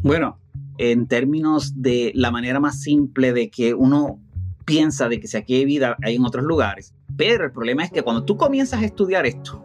Bueno, 0.00 0.40
en 0.78 1.06
términos 1.06 1.82
de 1.82 2.12
la 2.14 2.30
manera 2.30 2.60
más 2.60 2.80
simple 2.80 3.32
de 3.32 3.50
que 3.50 3.74
uno 3.74 4.20
piensa 4.64 5.08
de 5.08 5.20
que 5.20 5.26
si 5.26 5.36
aquí 5.36 5.56
hay 5.56 5.64
vida, 5.64 5.96
hay 6.02 6.16
en 6.16 6.24
otros 6.24 6.44
lugares. 6.44 6.94
Pero 7.16 7.44
el 7.44 7.52
problema 7.52 7.84
es 7.84 7.90
que 7.90 8.02
cuando 8.02 8.24
tú 8.24 8.36
comienzas 8.36 8.80
a 8.80 8.84
estudiar 8.84 9.26
esto, 9.26 9.64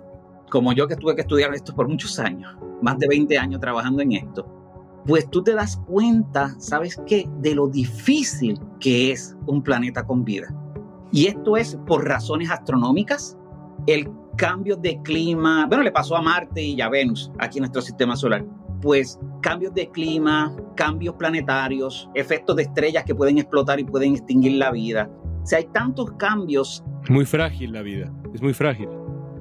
como 0.50 0.74
yo 0.74 0.88
que 0.88 0.96
tuve 0.96 1.16
que 1.16 1.22
estudiar 1.22 1.54
esto 1.54 1.76
por 1.76 1.88
muchos 1.88 2.20
años, 2.20 2.56
más 2.82 2.98
de 3.00 3.08
20 3.08 3.38
años 3.38 3.60
trabajando 3.60 4.02
en 4.02 4.14
esto, 4.14 4.48
pues 5.06 5.30
tú 5.30 5.44
te 5.44 5.54
das 5.54 5.78
cuenta, 5.86 6.56
¿sabes 6.60 7.02
qué? 7.06 7.30
De 7.42 7.54
lo 7.54 7.68
difícil 7.68 8.60
que 8.80 9.12
es 9.12 9.36
un 9.46 9.62
planeta 9.62 10.06
con 10.06 10.24
vida. 10.24 10.54
Y 11.12 11.28
esto 11.28 11.58
es 11.58 11.78
por 11.86 12.08
razones 12.08 12.50
astronómicas, 12.50 13.38
el 13.88 14.10
cambio 14.38 14.76
de 14.78 15.02
clima, 15.04 15.66
bueno, 15.68 15.84
le 15.84 15.92
pasó 15.92 16.16
a 16.16 16.22
Marte 16.22 16.62
y 16.62 16.80
a 16.82 16.90
Venus 16.90 17.32
aquí 17.40 17.58
en 17.60 17.64
nuestro 17.64 17.82
sistema 17.82 18.16
solar, 18.16 18.46
pues 18.82 19.20
cambios 19.44 19.74
de 19.76 19.92
clima, 19.92 20.56
cambios 20.76 21.16
planetarios, 21.16 22.10
efectos 22.16 22.56
de 22.56 22.64
estrellas 22.64 23.04
que 23.04 23.14
pueden 23.14 23.38
explotar 23.38 23.80
y 23.80 23.84
pueden 23.84 24.14
extinguir 24.14 24.54
la 24.54 24.72
vida. 24.72 25.12
O 25.44 25.46
sea, 25.46 25.60
hay 25.60 25.66
tantos 25.66 26.14
cambios. 26.14 26.84
Muy 27.10 27.26
frágil 27.26 27.74
la 27.74 27.84
vida, 27.84 28.12
es 28.34 28.42
muy 28.42 28.54
frágil. 28.54 28.90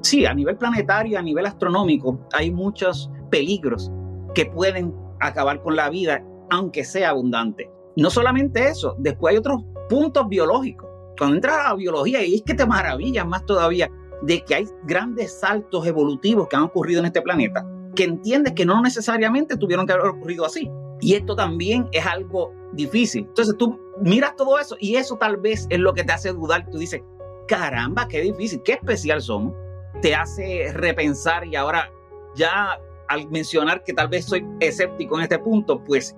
Sí, 0.03 0.27
a 0.27 0.35
nivel 0.35 0.59
planetario, 0.59 1.19
a 1.19 1.23
nivel 1.23 1.47
astronómico, 1.47 2.27
hay 2.33 2.51
muchos 2.51 3.11
peligros 3.31 3.91
que 4.35 4.47
pueden 4.47 4.93
acabar 5.21 5.63
con 5.63 5.77
la 5.77 5.89
vida, 5.89 6.23
aunque 6.51 6.85
sea 6.85 7.11
abundante. 7.11 7.71
No 7.97 8.11
solamente 8.11 8.67
eso, 8.69 8.97
después 8.99 9.33
hay 9.33 9.39
otros 9.39 9.63
puntos 9.89 10.29
biológicos. 10.29 10.91
Cuando 11.17 11.37
entras 11.37 11.59
a 11.59 11.69
la 11.69 11.75
biología, 11.77 12.25
y 12.25 12.35
es 12.35 12.43
que 12.43 12.55
te 12.55 12.67
maravillas 12.67 13.27
más 13.27 13.47
todavía 13.47 13.89
de 14.23 14.45
que 14.45 14.57
hay 14.57 14.67
grandes 14.85 15.39
saltos 15.39 15.87
evolutivos 15.87 16.49
que 16.49 16.57
han 16.57 16.63
ocurrido 16.63 16.99
en 17.01 17.07
este 17.07 17.23
planeta 17.23 17.65
que 17.95 18.05
entiendes 18.05 18.55
que 18.55 18.65
no 18.65 18.81
necesariamente 18.81 19.57
tuvieron 19.57 19.87
que 19.87 19.93
haber 19.93 20.07
ocurrido 20.07 20.45
así. 20.45 20.71
Y 21.01 21.15
esto 21.15 21.35
también 21.35 21.89
es 21.93 22.07
algo 22.07 22.53
difícil. 22.73 23.25
Entonces 23.29 23.57
tú 23.59 23.79
miras 24.01 24.37
todo 24.37 24.59
eso 24.59 24.77
y 24.79 24.97
eso 24.97 25.17
tal 25.17 25.37
vez 25.37 25.67
es 25.69 25.79
lo 25.79 25.93
que 25.95 26.05
te 26.05 26.13
hace 26.13 26.33
dudar. 26.33 26.69
Tú 26.71 26.79
dices, 26.79 27.03
caramba, 27.49 28.09
qué 28.09 28.21
difícil, 28.21 28.63
qué 28.65 28.75
especial 28.75 29.21
somos. 29.21 29.55
Te 30.01 30.15
hace 30.15 30.73
repensar 30.73 31.47
y 31.47 31.57
ahora 31.57 31.91
ya 32.35 32.81
al 33.09 33.29
mencionar 33.31 33.83
que 33.85 33.93
tal 33.93 34.09
vez 34.09 34.25
soy 34.25 34.47
escéptico 34.61 35.17
en 35.17 35.25
este 35.25 35.39
punto, 35.39 35.83
pues 35.85 36.17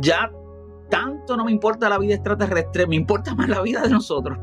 ya 0.00 0.30
tanto 0.90 1.36
no 1.36 1.44
me 1.46 1.52
importa 1.52 1.88
la 1.88 1.98
vida 1.98 2.14
extraterrestre, 2.14 2.86
me 2.86 2.96
importa 2.96 3.34
más 3.34 3.48
la 3.48 3.62
vida 3.62 3.82
de 3.82 3.90
nosotros. 3.90 4.38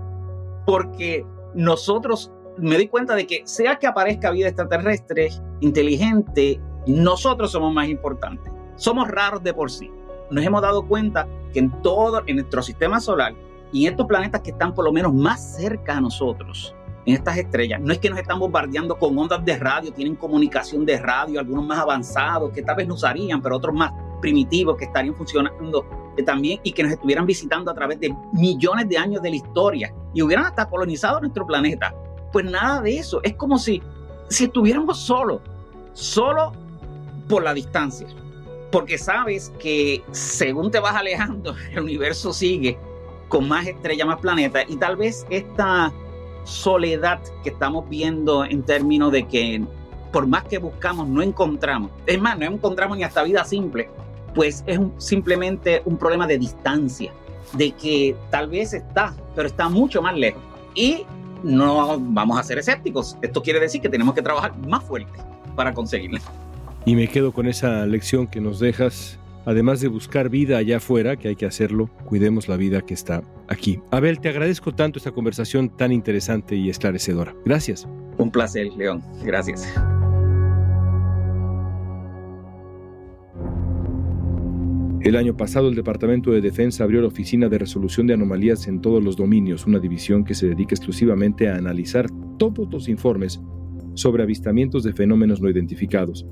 Porque 0.66 1.26
nosotros 1.54 2.32
me 2.58 2.76
doy 2.76 2.88
cuenta 2.88 3.16
de 3.16 3.28
que 3.28 3.42
sea 3.46 3.78
que 3.78 3.88
aparezca 3.88 4.32
vida 4.32 4.48
extraterrestre, 4.48 5.30
inteligente, 5.60 6.60
nosotros 6.88 7.52
somos 7.52 7.74
más 7.74 7.88
importantes. 7.88 8.52
Somos 8.76 9.08
raros 9.08 9.44
de 9.44 9.54
por 9.54 9.70
sí. 9.70 9.92
Nos 10.30 10.46
hemos 10.46 10.62
dado 10.62 10.88
cuenta 10.88 11.28
que 11.54 11.60
en 11.60 11.82
todo, 11.82 12.24
en 12.26 12.38
nuestro 12.38 12.62
sistema 12.62 13.00
solar 13.00 13.36
y 13.72 13.86
en 13.86 13.94
estos 13.94 14.08
planetas 14.08 14.42
que 14.42 14.52
están 14.52 14.74
por 14.74 14.86
lo 14.86 14.92
menos 14.92 15.14
más 15.14 15.56
cerca 15.56 15.98
a 15.98 16.02
nosotros, 16.02 16.76
en 17.06 17.16
estas 17.16 17.38
estrellas, 17.38 17.82
no 17.82 17.92
es 17.92 18.00
que 18.00 18.10
nos 18.10 18.20
están 18.20 18.40
bombardeando 18.40 18.98
con 18.98 19.18
ondas 19.18 19.44
de 19.44 19.58
radio, 19.58 19.92
tienen 19.92 20.16
comunicación 20.16 20.86
de 20.86 21.00
radio, 21.00 21.40
algunos 21.40 21.66
más 21.66 21.80
avanzados 21.80 22.52
que 22.52 22.62
tal 22.62 22.76
vez 22.76 22.88
no 22.88 22.94
usarían, 22.94 23.42
pero 23.42 23.58
otros 23.58 23.74
más 23.74 23.92
primitivos 24.22 24.78
que 24.78 24.86
estarían 24.86 25.16
funcionando 25.16 25.86
también 26.26 26.60
y 26.64 26.72
que 26.72 26.84
nos 26.84 26.92
estuvieran 26.92 27.26
visitando 27.26 27.72
a 27.72 27.74
través 27.74 28.00
de 28.00 28.16
millones 28.34 28.88
de 28.88 28.98
años 28.98 29.22
de 29.22 29.32
la 29.32 29.36
historia 29.36 29.94
y 30.14 30.22
hubieran 30.22 30.46
hasta 30.46 30.70
colonizado 30.70 31.20
nuestro 31.20 31.48
planeta. 31.48 31.96
Pues 32.32 32.46
nada 32.46 32.82
de 32.82 32.98
eso, 32.98 33.20
es 33.24 33.36
como 33.36 33.58
si, 33.58 33.82
si 34.30 34.46
estuviéramos 34.46 35.00
solos 35.00 35.42
solo 35.94 36.54
por 37.32 37.44
la 37.44 37.54
distancia. 37.54 38.08
Porque 38.72 38.98
sabes 38.98 39.52
que 39.58 40.04
según 40.12 40.70
te 40.70 40.80
vas 40.80 40.96
alejando, 40.96 41.56
el 41.72 41.80
universo 41.80 42.34
sigue 42.34 42.78
con 43.30 43.48
más 43.48 43.66
estrellas, 43.66 44.06
más 44.06 44.20
planetas. 44.20 44.66
Y 44.68 44.76
tal 44.76 44.98
vez 44.98 45.26
esta 45.30 45.92
soledad 46.44 47.22
que 47.44 47.50
estamos 47.50 47.88
viendo 47.88 48.44
en 48.44 48.64
términos 48.64 49.12
de 49.12 49.28
que 49.28 49.64
por 50.12 50.28
más 50.28 50.44
que 50.44 50.58
buscamos, 50.58 51.08
no 51.08 51.22
encontramos. 51.22 51.90
Es 52.06 52.20
más, 52.20 52.38
no 52.38 52.46
encontramos 52.46 52.98
ni 52.98 53.06
hasta 53.06 53.24
vida 53.24 53.46
simple. 53.46 53.90
Pues 54.36 54.62
es 54.68 54.78
simplemente 54.98 55.82
un 55.86 55.98
problema 55.98 56.28
de 56.28 56.38
distancia. 56.38 57.14
De 57.54 57.72
que 57.72 58.16
tal 58.30 58.50
vez 58.50 58.74
está, 58.74 59.16
pero 59.36 59.48
está 59.48 59.70
mucho 59.70 60.02
más 60.02 60.18
lejos. 60.18 60.42
Y 60.76 61.06
no 61.44 61.98
vamos 61.98 62.38
a 62.38 62.44
ser 62.44 62.58
escépticos. 62.58 63.18
Esto 63.22 63.42
quiere 63.42 63.62
decir 63.62 63.80
que 63.80 63.90
tenemos 63.90 64.14
que 64.14 64.22
trabajar 64.22 64.58
más 64.68 64.84
fuerte 64.84 65.18
para 65.56 65.74
conseguirla. 65.74 66.20
Y 66.86 66.96
me 66.96 67.08
quedo 67.08 67.32
con 67.32 67.48
esa 67.48 67.86
lección 67.86 68.28
que 68.28 68.42
nos 68.42 68.60
dejas. 68.60 69.20
Además 69.46 69.82
de 69.82 69.88
buscar 69.88 70.30
vida 70.30 70.58
allá 70.58 70.78
afuera, 70.78 71.16
que 71.16 71.28
hay 71.28 71.36
que 71.36 71.48
hacerlo, 71.48 71.90
cuidemos 72.06 72.48
la 72.48 72.58
vida 72.58 72.82
que 72.82 72.94
está 72.94 73.24
aquí. 73.48 73.80
Abel, 73.90 74.20
te 74.20 74.30
agradezco 74.30 74.74
tanto 74.74 75.00
esta 75.00 75.12
conversación 75.12 75.76
tan 75.76 75.92
interesante 75.92 76.56
y 76.56 76.70
esclarecedora. 76.70 77.36
Gracias. 77.44 77.88
Un 78.18 78.32
placer, 78.32 78.68
León. 78.78 79.04
Gracias. 79.24 79.68
El 85.02 85.16
año 85.16 85.36
pasado 85.36 85.68
el 85.68 85.76
Departamento 85.76 86.30
de 86.32 86.42
Defensa 86.42 86.84
abrió 86.84 87.02
la 87.02 87.08
Oficina 87.08 87.50
de 87.50 87.58
Resolución 87.58 88.06
de 88.06 88.14
Anomalías 88.14 88.68
en 88.68 88.82
todos 88.82 89.04
los 89.04 89.18
dominios, 89.18 89.66
una 89.66 89.80
división 89.80 90.24
que 90.24 90.36
se 90.36 90.48
dedica 90.48 90.76
exclusivamente 90.76 91.50
a 91.50 91.56
analizar 91.56 92.06
todos 92.38 92.72
los 92.72 92.88
informes 92.88 93.42
sobre 93.96 94.22
avistamientos 94.22 94.84
de 94.84 94.94
fenómenos 94.94 95.42
no 95.42 95.50
identificados. 95.50 96.28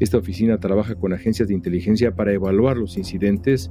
Esta 0.00 0.16
oficina 0.16 0.58
trabaja 0.58 0.94
con 0.94 1.12
agencias 1.12 1.48
de 1.48 1.54
inteligencia 1.54 2.16
para 2.16 2.32
evaluar 2.32 2.78
los 2.78 2.96
incidentes 2.96 3.70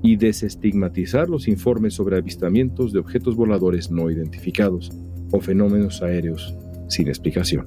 y 0.00 0.14
desestigmatizar 0.14 1.28
los 1.28 1.48
informes 1.48 1.94
sobre 1.94 2.16
avistamientos 2.16 2.92
de 2.92 3.00
objetos 3.00 3.34
voladores 3.34 3.90
no 3.90 4.08
identificados 4.08 4.92
o 5.32 5.40
fenómenos 5.40 6.02
aéreos 6.02 6.56
sin 6.88 7.08
explicación. 7.08 7.66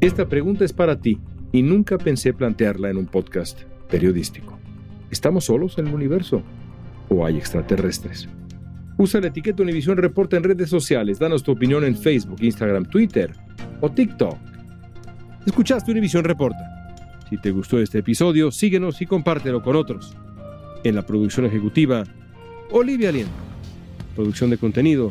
Esta 0.00 0.26
pregunta 0.26 0.64
es 0.64 0.72
para 0.72 0.98
ti 1.02 1.20
y 1.52 1.60
nunca 1.60 1.98
pensé 1.98 2.32
plantearla 2.32 2.88
en 2.88 2.96
un 2.96 3.06
podcast 3.06 3.60
periodístico. 3.90 4.59
¿Estamos 5.10 5.44
solos 5.44 5.76
en 5.78 5.88
el 5.88 5.94
universo? 5.94 6.42
¿O 7.08 7.26
hay 7.26 7.36
extraterrestres? 7.36 8.28
Usa 8.96 9.20
la 9.20 9.28
etiqueta 9.28 9.62
Univisión 9.62 9.96
Reporta 9.96 10.36
en 10.36 10.44
redes 10.44 10.68
sociales. 10.70 11.18
Danos 11.18 11.42
tu 11.42 11.52
opinión 11.52 11.84
en 11.84 11.96
Facebook, 11.96 12.42
Instagram, 12.42 12.84
Twitter 12.84 13.34
o 13.80 13.90
TikTok. 13.90 14.36
Escuchaste 15.46 15.90
Univisión 15.90 16.22
Reporta. 16.24 16.94
Si 17.28 17.38
te 17.38 17.50
gustó 17.50 17.80
este 17.80 17.98
episodio, 17.98 18.50
síguenos 18.50 19.00
y 19.02 19.06
compártelo 19.06 19.62
con 19.62 19.76
otros. 19.76 20.16
En 20.84 20.94
la 20.94 21.02
producción 21.02 21.46
ejecutiva, 21.46 22.04
Olivia 22.70 23.10
Liendo. 23.10 23.32
Producción 24.14 24.50
de 24.50 24.58
contenido, 24.58 25.10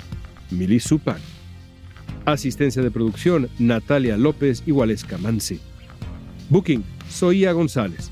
Mili 0.51 0.79
Supan. 0.79 1.17
Asistencia 2.25 2.81
de 2.81 2.91
producción, 2.91 3.49
Natalia 3.57 4.17
López 4.17 4.63
y 4.65 4.71
Mansi. 4.71 5.59
Booking, 6.49 6.83
Soía 7.09 7.53
González. 7.53 8.11